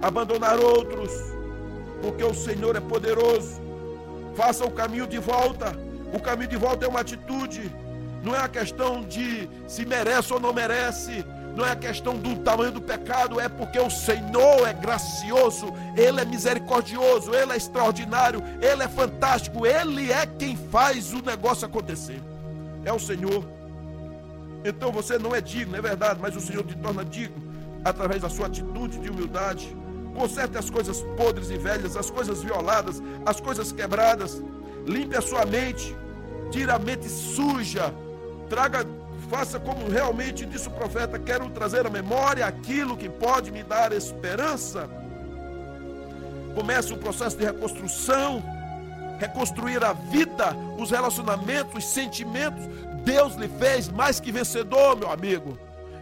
abandonar 0.00 0.58
outros, 0.58 1.12
porque 2.00 2.24
o 2.24 2.34
Senhor 2.34 2.74
é 2.74 2.80
poderoso. 2.80 3.60
Faça 4.34 4.64
o 4.64 4.70
caminho 4.70 5.06
de 5.06 5.18
volta. 5.18 5.76
O 6.12 6.20
caminho 6.20 6.50
de 6.50 6.56
volta 6.56 6.84
é 6.84 6.88
uma 6.88 7.00
atitude, 7.00 7.72
não 8.22 8.36
é 8.36 8.40
a 8.40 8.48
questão 8.48 9.02
de 9.02 9.48
se 9.66 9.86
merece 9.86 10.30
ou 10.30 10.38
não 10.38 10.52
merece, 10.52 11.24
não 11.56 11.64
é 11.64 11.72
a 11.72 11.76
questão 11.76 12.16
do 12.16 12.36
tamanho 12.36 12.70
do 12.70 12.82
pecado, 12.82 13.40
é 13.40 13.48
porque 13.48 13.78
o 13.78 13.88
Senhor 13.88 14.68
é 14.68 14.74
gracioso, 14.74 15.72
Ele 15.96 16.20
é 16.20 16.24
misericordioso, 16.24 17.34
Ele 17.34 17.52
é 17.52 17.56
extraordinário, 17.56 18.42
Ele 18.60 18.82
é 18.82 18.88
fantástico, 18.88 19.66
Ele 19.66 20.12
é 20.12 20.26
quem 20.26 20.54
faz 20.54 21.14
o 21.14 21.22
negócio 21.22 21.66
acontecer. 21.66 22.20
É 22.84 22.92
o 22.92 22.98
Senhor. 22.98 23.44
Então 24.64 24.92
você 24.92 25.18
não 25.18 25.34
é 25.34 25.40
digno, 25.40 25.76
é 25.76 25.80
verdade, 25.80 26.20
mas 26.20 26.36
o 26.36 26.40
Senhor 26.40 26.64
te 26.64 26.76
torna 26.76 27.04
digno 27.04 27.42
através 27.84 28.22
da 28.22 28.28
sua 28.28 28.46
atitude 28.46 28.98
de 28.98 29.10
humildade. 29.10 29.76
Conserte 30.14 30.58
as 30.58 30.68
coisas 30.70 31.02
podres 31.16 31.50
e 31.50 31.56
velhas, 31.56 31.96
as 31.96 32.10
coisas 32.10 32.42
violadas, 32.42 33.02
as 33.24 33.40
coisas 33.40 33.72
quebradas. 33.72 34.42
Limpe 34.86 35.16
a 35.16 35.20
sua 35.20 35.44
mente, 35.46 35.96
tire 36.50 36.70
a 36.70 36.78
mente 36.78 37.08
suja, 37.08 37.92
traga, 38.48 38.86
faça 39.30 39.58
como 39.58 39.88
realmente 39.88 40.44
disse 40.44 40.68
o 40.68 40.72
profeta: 40.72 41.18
quero 41.18 41.48
trazer 41.50 41.86
à 41.86 41.90
memória 41.90 42.46
aquilo 42.46 42.96
que 42.96 43.08
pode 43.08 43.50
me 43.50 43.62
dar 43.62 43.92
esperança. 43.92 44.88
Comece 46.54 46.92
o 46.92 46.98
processo 46.98 47.36
de 47.38 47.44
reconstrução, 47.44 48.42
reconstruir 49.22 49.84
a 49.84 49.92
vida, 49.92 50.56
os 50.76 50.90
relacionamentos, 50.90 51.84
os 51.84 51.90
sentimentos. 51.90 52.66
Deus 53.04 53.34
lhe 53.36 53.48
fez 53.48 53.88
mais 53.88 54.18
que 54.18 54.32
vencedor, 54.32 54.96
meu 54.96 55.10
amigo. 55.10 55.56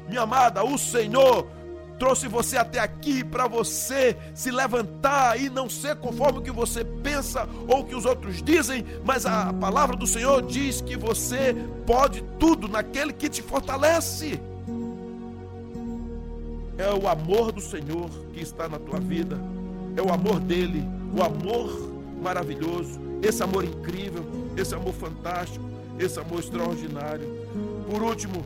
Minha 0.09 0.23
amada, 0.23 0.65
o 0.65 0.79
Senhor 0.79 1.47
trouxe 1.99 2.29
você 2.29 2.57
até 2.57 2.79
aqui 2.79 3.23
para 3.23 3.47
você 3.47 4.17
se 4.35 4.51
levantar 4.51 5.39
e 5.39 5.51
não 5.51 5.69
ser 5.69 5.97
conforme 5.97 6.39
o 6.39 6.43
que 6.43 6.51
você 6.51 6.83
pensa 6.83 7.47
ou 7.69 7.81
o 7.81 7.85
que 7.85 7.95
os 7.95 8.07
outros 8.07 8.43
dizem, 8.43 8.87
mas 9.05 9.27
a 9.27 9.53
palavra 9.53 9.95
do 9.95 10.07
Senhor 10.07 10.41
diz 10.41 10.81
que 10.81 10.97
você 10.97 11.55
pode 11.87 12.23
tudo 12.39 12.69
naquele 12.69 13.13
que 13.13 13.29
te 13.29 13.43
fortalece. 13.43 14.41
É 16.79 16.91
o 16.91 17.07
amor 17.07 17.53
do 17.53 17.61
Senhor 17.61 18.09
que 18.33 18.41
está 18.41 18.67
na 18.67 18.79
tua 18.79 18.99
vida, 18.99 19.39
é 19.95 20.01
o 20.01 20.11
amor 20.11 20.41
dele, 20.41 20.83
o 21.15 21.23
amor 21.23 21.91
maravilhoso, 22.23 23.10
esse 23.23 23.43
amor 23.43 23.65
incrível, 23.65 24.25
esse 24.57 24.75
amor 24.75 24.95
fantástico, 24.95 25.65
esse 25.99 26.19
amor 26.19 26.41
extraordinário. 26.41 27.27
Por 27.91 28.03
último, 28.03 28.45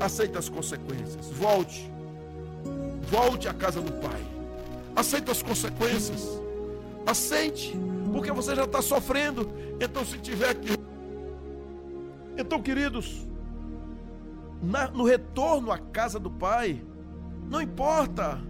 aceita 0.00 0.38
as 0.38 0.48
consequências. 0.48 1.28
Volte 1.30 1.92
Volte 3.12 3.46
à 3.46 3.52
casa 3.52 3.78
do 3.78 3.92
Pai. 3.92 4.24
Aceite 4.96 5.30
as 5.30 5.42
consequências. 5.42 6.40
Aceite, 7.06 7.76
porque 8.10 8.32
você 8.32 8.54
já 8.54 8.64
está 8.64 8.80
sofrendo. 8.80 9.52
Então, 9.78 10.02
se 10.02 10.16
tiver 10.16 10.54
que. 10.54 10.78
Então, 12.38 12.62
queridos, 12.62 13.26
na, 14.62 14.88
no 14.88 15.04
retorno 15.04 15.70
à 15.70 15.76
casa 15.76 16.18
do 16.18 16.30
Pai, 16.30 16.82
não 17.50 17.60
importa 17.60 18.40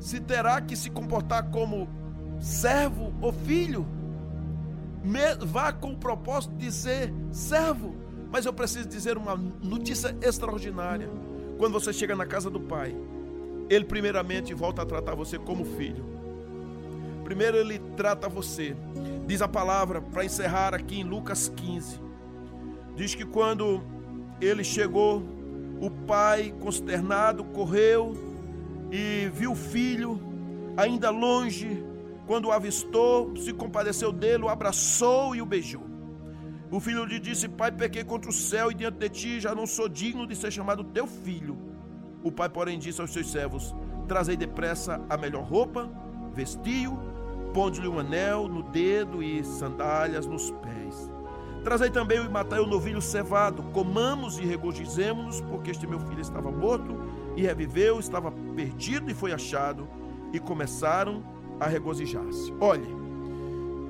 se 0.00 0.18
terá 0.18 0.62
que 0.62 0.74
se 0.74 0.88
comportar 0.88 1.50
como 1.50 1.86
servo 2.40 3.12
ou 3.20 3.34
filho, 3.34 3.86
vá 5.44 5.72
com 5.72 5.92
o 5.92 5.96
propósito 5.96 6.54
de 6.54 6.70
ser 6.72 7.12
servo. 7.30 7.96
Mas 8.30 8.44
eu 8.44 8.52
preciso 8.52 8.88
dizer 8.88 9.16
uma 9.16 9.36
notícia 9.36 10.16
extraordinária. 10.20 11.08
Quando 11.58 11.72
você 11.72 11.92
chega 11.92 12.14
na 12.14 12.26
casa 12.26 12.50
do 12.50 12.60
Pai, 12.60 12.94
ele 13.68 13.84
primeiramente 13.84 14.52
volta 14.52 14.82
a 14.82 14.86
tratar 14.86 15.14
você 15.14 15.38
como 15.38 15.64
filho. 15.64 16.04
Primeiro 17.24 17.56
ele 17.56 17.80
trata 17.96 18.28
você. 18.28 18.76
Diz 19.26 19.42
a 19.42 19.48
palavra 19.48 20.00
para 20.00 20.24
encerrar 20.24 20.74
aqui 20.74 21.00
em 21.00 21.04
Lucas 21.04 21.48
15. 21.48 22.00
Diz 22.94 23.14
que 23.14 23.24
quando 23.24 23.82
ele 24.40 24.62
chegou, 24.62 25.22
o 25.80 25.90
pai, 25.90 26.54
consternado, 26.60 27.44
correu 27.44 28.14
e 28.90 29.28
viu 29.32 29.52
o 29.52 29.56
filho 29.56 30.20
ainda 30.76 31.10
longe. 31.10 31.82
Quando 32.26 32.46
o 32.46 32.52
avistou, 32.52 33.36
se 33.36 33.52
compadeceu 33.52 34.12
dele, 34.12 34.44
o 34.44 34.48
abraçou 34.48 35.34
e 35.36 35.40
o 35.40 35.46
beijou. 35.46 35.86
O 36.70 36.80
filho 36.80 37.04
lhe 37.04 37.20
disse: 37.20 37.48
Pai, 37.48 37.70
pequei 37.70 38.02
contra 38.02 38.28
o 38.28 38.32
céu 38.32 38.70
e 38.70 38.74
diante 38.74 38.98
de 38.98 39.08
ti 39.08 39.40
já 39.40 39.54
não 39.54 39.66
sou 39.66 39.88
digno 39.88 40.26
de 40.26 40.34
ser 40.34 40.50
chamado 40.50 40.82
teu 40.82 41.06
filho. 41.06 41.56
O 42.24 42.32
pai, 42.32 42.48
porém, 42.48 42.78
disse 42.78 43.00
aos 43.00 43.12
seus 43.12 43.30
servos: 43.30 43.74
Trazei 44.08 44.36
depressa 44.36 45.00
a 45.08 45.16
melhor 45.16 45.44
roupa, 45.44 45.88
vestiu, 46.32 46.98
ponde-lhe 47.54 47.86
um 47.86 48.00
anel 48.00 48.48
no 48.48 48.64
dedo 48.64 49.22
e 49.22 49.44
sandálias 49.44 50.26
nos 50.26 50.50
pés. 50.50 51.10
Trazei 51.62 51.90
também 51.90 52.24
e 52.24 52.28
matai 52.28 52.60
o 52.60 52.66
novilho 52.66 53.02
cevado, 53.02 53.62
comamos 53.72 54.38
e 54.38 54.44
regozijemos-nos, 54.44 55.40
porque 55.42 55.70
este 55.70 55.86
meu 55.86 55.98
filho 56.00 56.20
estava 56.20 56.50
morto 56.50 56.96
e 57.36 57.42
reviveu, 57.42 57.98
estava 57.98 58.30
perdido 58.54 59.10
e 59.10 59.14
foi 59.14 59.32
achado, 59.32 59.88
e 60.32 60.38
começaram 60.38 61.24
a 61.60 61.66
regozijar-se. 61.66 62.52
Olhe, 62.60 62.86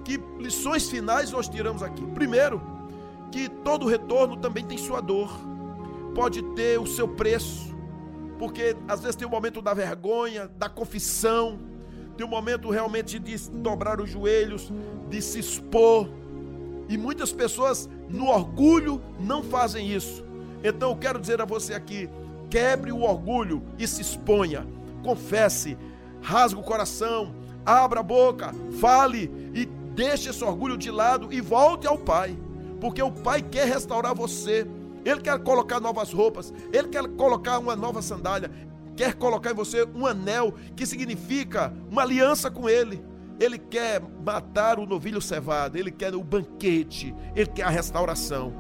que 0.04 0.20
lições 0.38 0.88
finais 0.88 1.30
nós 1.30 1.48
tiramos 1.48 1.82
aqui? 1.82 2.04
Primeiro, 2.08 2.60
que 3.30 3.48
todo 3.48 3.86
retorno 3.86 4.36
também 4.36 4.64
tem 4.64 4.78
sua 4.78 5.00
dor, 5.00 5.30
pode 6.14 6.42
ter 6.54 6.78
o 6.78 6.86
seu 6.86 7.08
preço, 7.08 7.74
porque 8.38 8.76
às 8.86 9.00
vezes 9.00 9.16
tem 9.16 9.26
o 9.26 9.30
momento 9.30 9.60
da 9.60 9.74
vergonha, 9.74 10.48
da 10.56 10.68
confissão, 10.68 11.58
tem 12.16 12.24
o 12.24 12.28
momento 12.28 12.70
realmente 12.70 13.18
de 13.18 13.50
dobrar 13.50 14.00
os 14.00 14.10
joelhos, 14.10 14.72
de 15.10 15.20
se 15.20 15.38
expor. 15.38 16.08
E 16.88 16.96
muitas 16.96 17.32
pessoas, 17.32 17.88
no 18.08 18.28
orgulho, 18.28 19.02
não 19.18 19.42
fazem 19.42 19.90
isso. 19.90 20.24
Então 20.62 20.90
eu 20.90 20.96
quero 20.96 21.20
dizer 21.20 21.40
a 21.40 21.44
você 21.44 21.74
aqui: 21.74 22.08
quebre 22.48 22.92
o 22.92 23.02
orgulho 23.02 23.62
e 23.78 23.86
se 23.86 24.00
exponha, 24.00 24.66
confesse, 25.02 25.76
rasgue 26.22 26.60
o 26.60 26.62
coração, 26.62 27.34
abra 27.66 28.00
a 28.00 28.02
boca, 28.02 28.54
fale 28.80 29.30
e 29.52 29.66
deixe 29.66 30.30
esse 30.30 30.44
orgulho 30.44 30.76
de 30.76 30.90
lado 30.90 31.32
e 31.32 31.40
volte 31.40 31.86
ao 31.86 31.98
Pai, 31.98 32.38
porque 32.80 33.02
o 33.02 33.10
Pai 33.10 33.42
quer 33.42 33.66
restaurar 33.66 34.14
você. 34.14 34.66
Ele 35.04 35.20
quer 35.20 35.38
colocar 35.40 35.80
novas 35.80 36.12
roupas, 36.12 36.52
ele 36.72 36.88
quer 36.88 37.06
colocar 37.08 37.58
uma 37.58 37.76
nova 37.76 38.02
sandália, 38.02 38.50
quer 38.96 39.14
colocar 39.14 39.50
em 39.50 39.54
você 39.54 39.86
um 39.94 40.06
anel 40.06 40.54
que 40.74 40.86
significa 40.86 41.72
uma 41.90 42.02
aliança 42.02 42.50
com 42.50 42.68
ele. 42.68 43.04
Ele 43.38 43.58
quer 43.58 44.02
matar 44.24 44.78
o 44.78 44.86
novilho 44.86 45.20
cevado, 45.20 45.76
ele 45.76 45.90
quer 45.90 46.14
o 46.14 46.24
banquete, 46.24 47.14
ele 47.34 47.46
quer 47.46 47.64
a 47.64 47.68
restauração. 47.68 48.52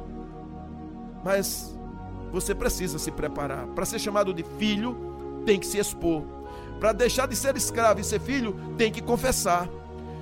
Mas 1.24 1.76
você 2.30 2.54
precisa 2.54 2.98
se 2.98 3.10
preparar. 3.10 3.66
Para 3.68 3.86
ser 3.86 3.98
chamado 3.98 4.34
de 4.34 4.44
filho, 4.58 4.96
tem 5.44 5.58
que 5.58 5.66
se 5.66 5.78
expor. 5.78 6.35
Para 6.78 6.92
deixar 6.92 7.26
de 7.26 7.36
ser 7.36 7.56
escravo 7.56 8.00
e 8.00 8.04
ser 8.04 8.20
filho, 8.20 8.54
tem 8.76 8.92
que 8.92 9.00
confessar, 9.00 9.68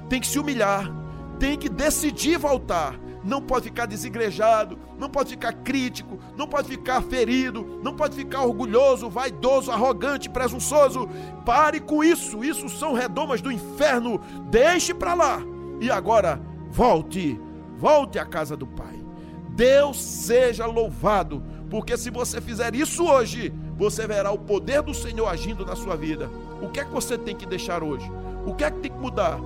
tem 0.08 0.20
que 0.20 0.26
se 0.26 0.38
humilhar, 0.38 0.90
tem 1.38 1.58
que 1.58 1.68
decidir 1.68 2.38
voltar 2.38 2.98
não 3.24 3.40
pode 3.40 3.64
ficar 3.64 3.86
desigrejado, 3.86 4.78
não 4.98 5.08
pode 5.08 5.30
ficar 5.30 5.52
crítico, 5.52 6.18
não 6.36 6.46
pode 6.46 6.68
ficar 6.68 7.02
ferido, 7.02 7.80
não 7.82 7.96
pode 7.96 8.14
ficar 8.14 8.42
orgulhoso, 8.42 9.08
vaidoso, 9.08 9.70
arrogante, 9.70 10.28
presunçoso. 10.28 11.08
Pare 11.44 11.80
com 11.80 12.04
isso, 12.04 12.44
isso 12.44 12.68
são 12.68 12.92
redomas 12.92 13.40
do 13.40 13.50
inferno. 13.50 14.20
Deixe 14.50 14.92
para 14.92 15.14
lá. 15.14 15.42
E 15.80 15.90
agora, 15.90 16.40
volte, 16.70 17.40
volte 17.78 18.18
à 18.18 18.26
casa 18.26 18.56
do 18.56 18.66
Pai. 18.66 19.02
Deus 19.48 20.02
seja 20.02 20.66
louvado, 20.66 21.42
porque 21.70 21.96
se 21.96 22.10
você 22.10 22.40
fizer 22.40 22.74
isso 22.74 23.04
hoje, 23.04 23.52
você 23.76 24.06
verá 24.06 24.30
o 24.30 24.38
poder 24.38 24.82
do 24.82 24.94
Senhor 24.94 25.26
agindo 25.26 25.64
na 25.64 25.74
sua 25.74 25.96
vida. 25.96 26.30
O 26.62 26.68
que 26.68 26.80
é 26.80 26.84
que 26.84 26.92
você 26.92 27.18
tem 27.18 27.34
que 27.34 27.46
deixar 27.46 27.82
hoje? 27.82 28.10
O 28.46 28.54
que 28.54 28.64
é 28.64 28.70
que 28.70 28.78
tem 28.78 28.90
que 28.90 28.98
mudar? 28.98 29.38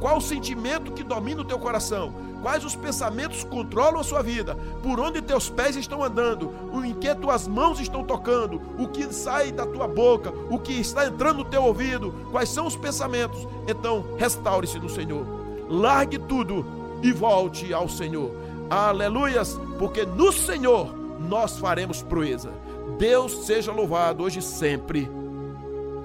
Qual 0.00 0.16
o 0.16 0.20
sentimento 0.20 0.92
que 0.92 1.04
domina 1.04 1.42
o 1.42 1.44
teu 1.44 1.58
coração? 1.58 2.12
Quais 2.42 2.64
os 2.64 2.74
pensamentos 2.74 3.44
controlam 3.44 4.00
a 4.00 4.04
sua 4.04 4.22
vida? 4.22 4.56
Por 4.82 4.98
onde 4.98 5.22
teus 5.22 5.48
pés 5.48 5.76
estão 5.76 6.02
andando? 6.02 6.52
Em 6.84 6.94
que 6.94 7.12
tuas 7.14 7.46
mãos 7.46 7.80
estão 7.80 8.04
tocando? 8.04 8.60
O 8.78 8.88
que 8.88 9.12
sai 9.12 9.52
da 9.52 9.66
tua 9.66 9.86
boca? 9.86 10.32
O 10.50 10.58
que 10.58 10.72
está 10.72 11.06
entrando 11.06 11.38
no 11.38 11.44
teu 11.44 11.62
ouvido? 11.62 12.12
Quais 12.30 12.48
são 12.48 12.66
os 12.66 12.76
pensamentos? 12.76 13.46
Então, 13.68 14.04
restaure-se 14.16 14.78
no 14.78 14.88
Senhor. 14.88 15.24
Largue 15.68 16.18
tudo 16.18 16.64
e 17.02 17.12
volte 17.12 17.72
ao 17.72 17.88
Senhor. 17.88 18.30
Aleluias, 18.70 19.58
porque 19.78 20.04
no 20.04 20.32
Senhor 20.32 20.92
nós 21.18 21.58
faremos 21.58 22.02
proeza. 22.02 22.50
Deus 22.96 23.46
seja 23.46 23.72
louvado 23.72 24.24
hoje 24.24 24.38
e 24.38 24.42
sempre. 24.42 25.08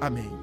Amém. 0.01 0.42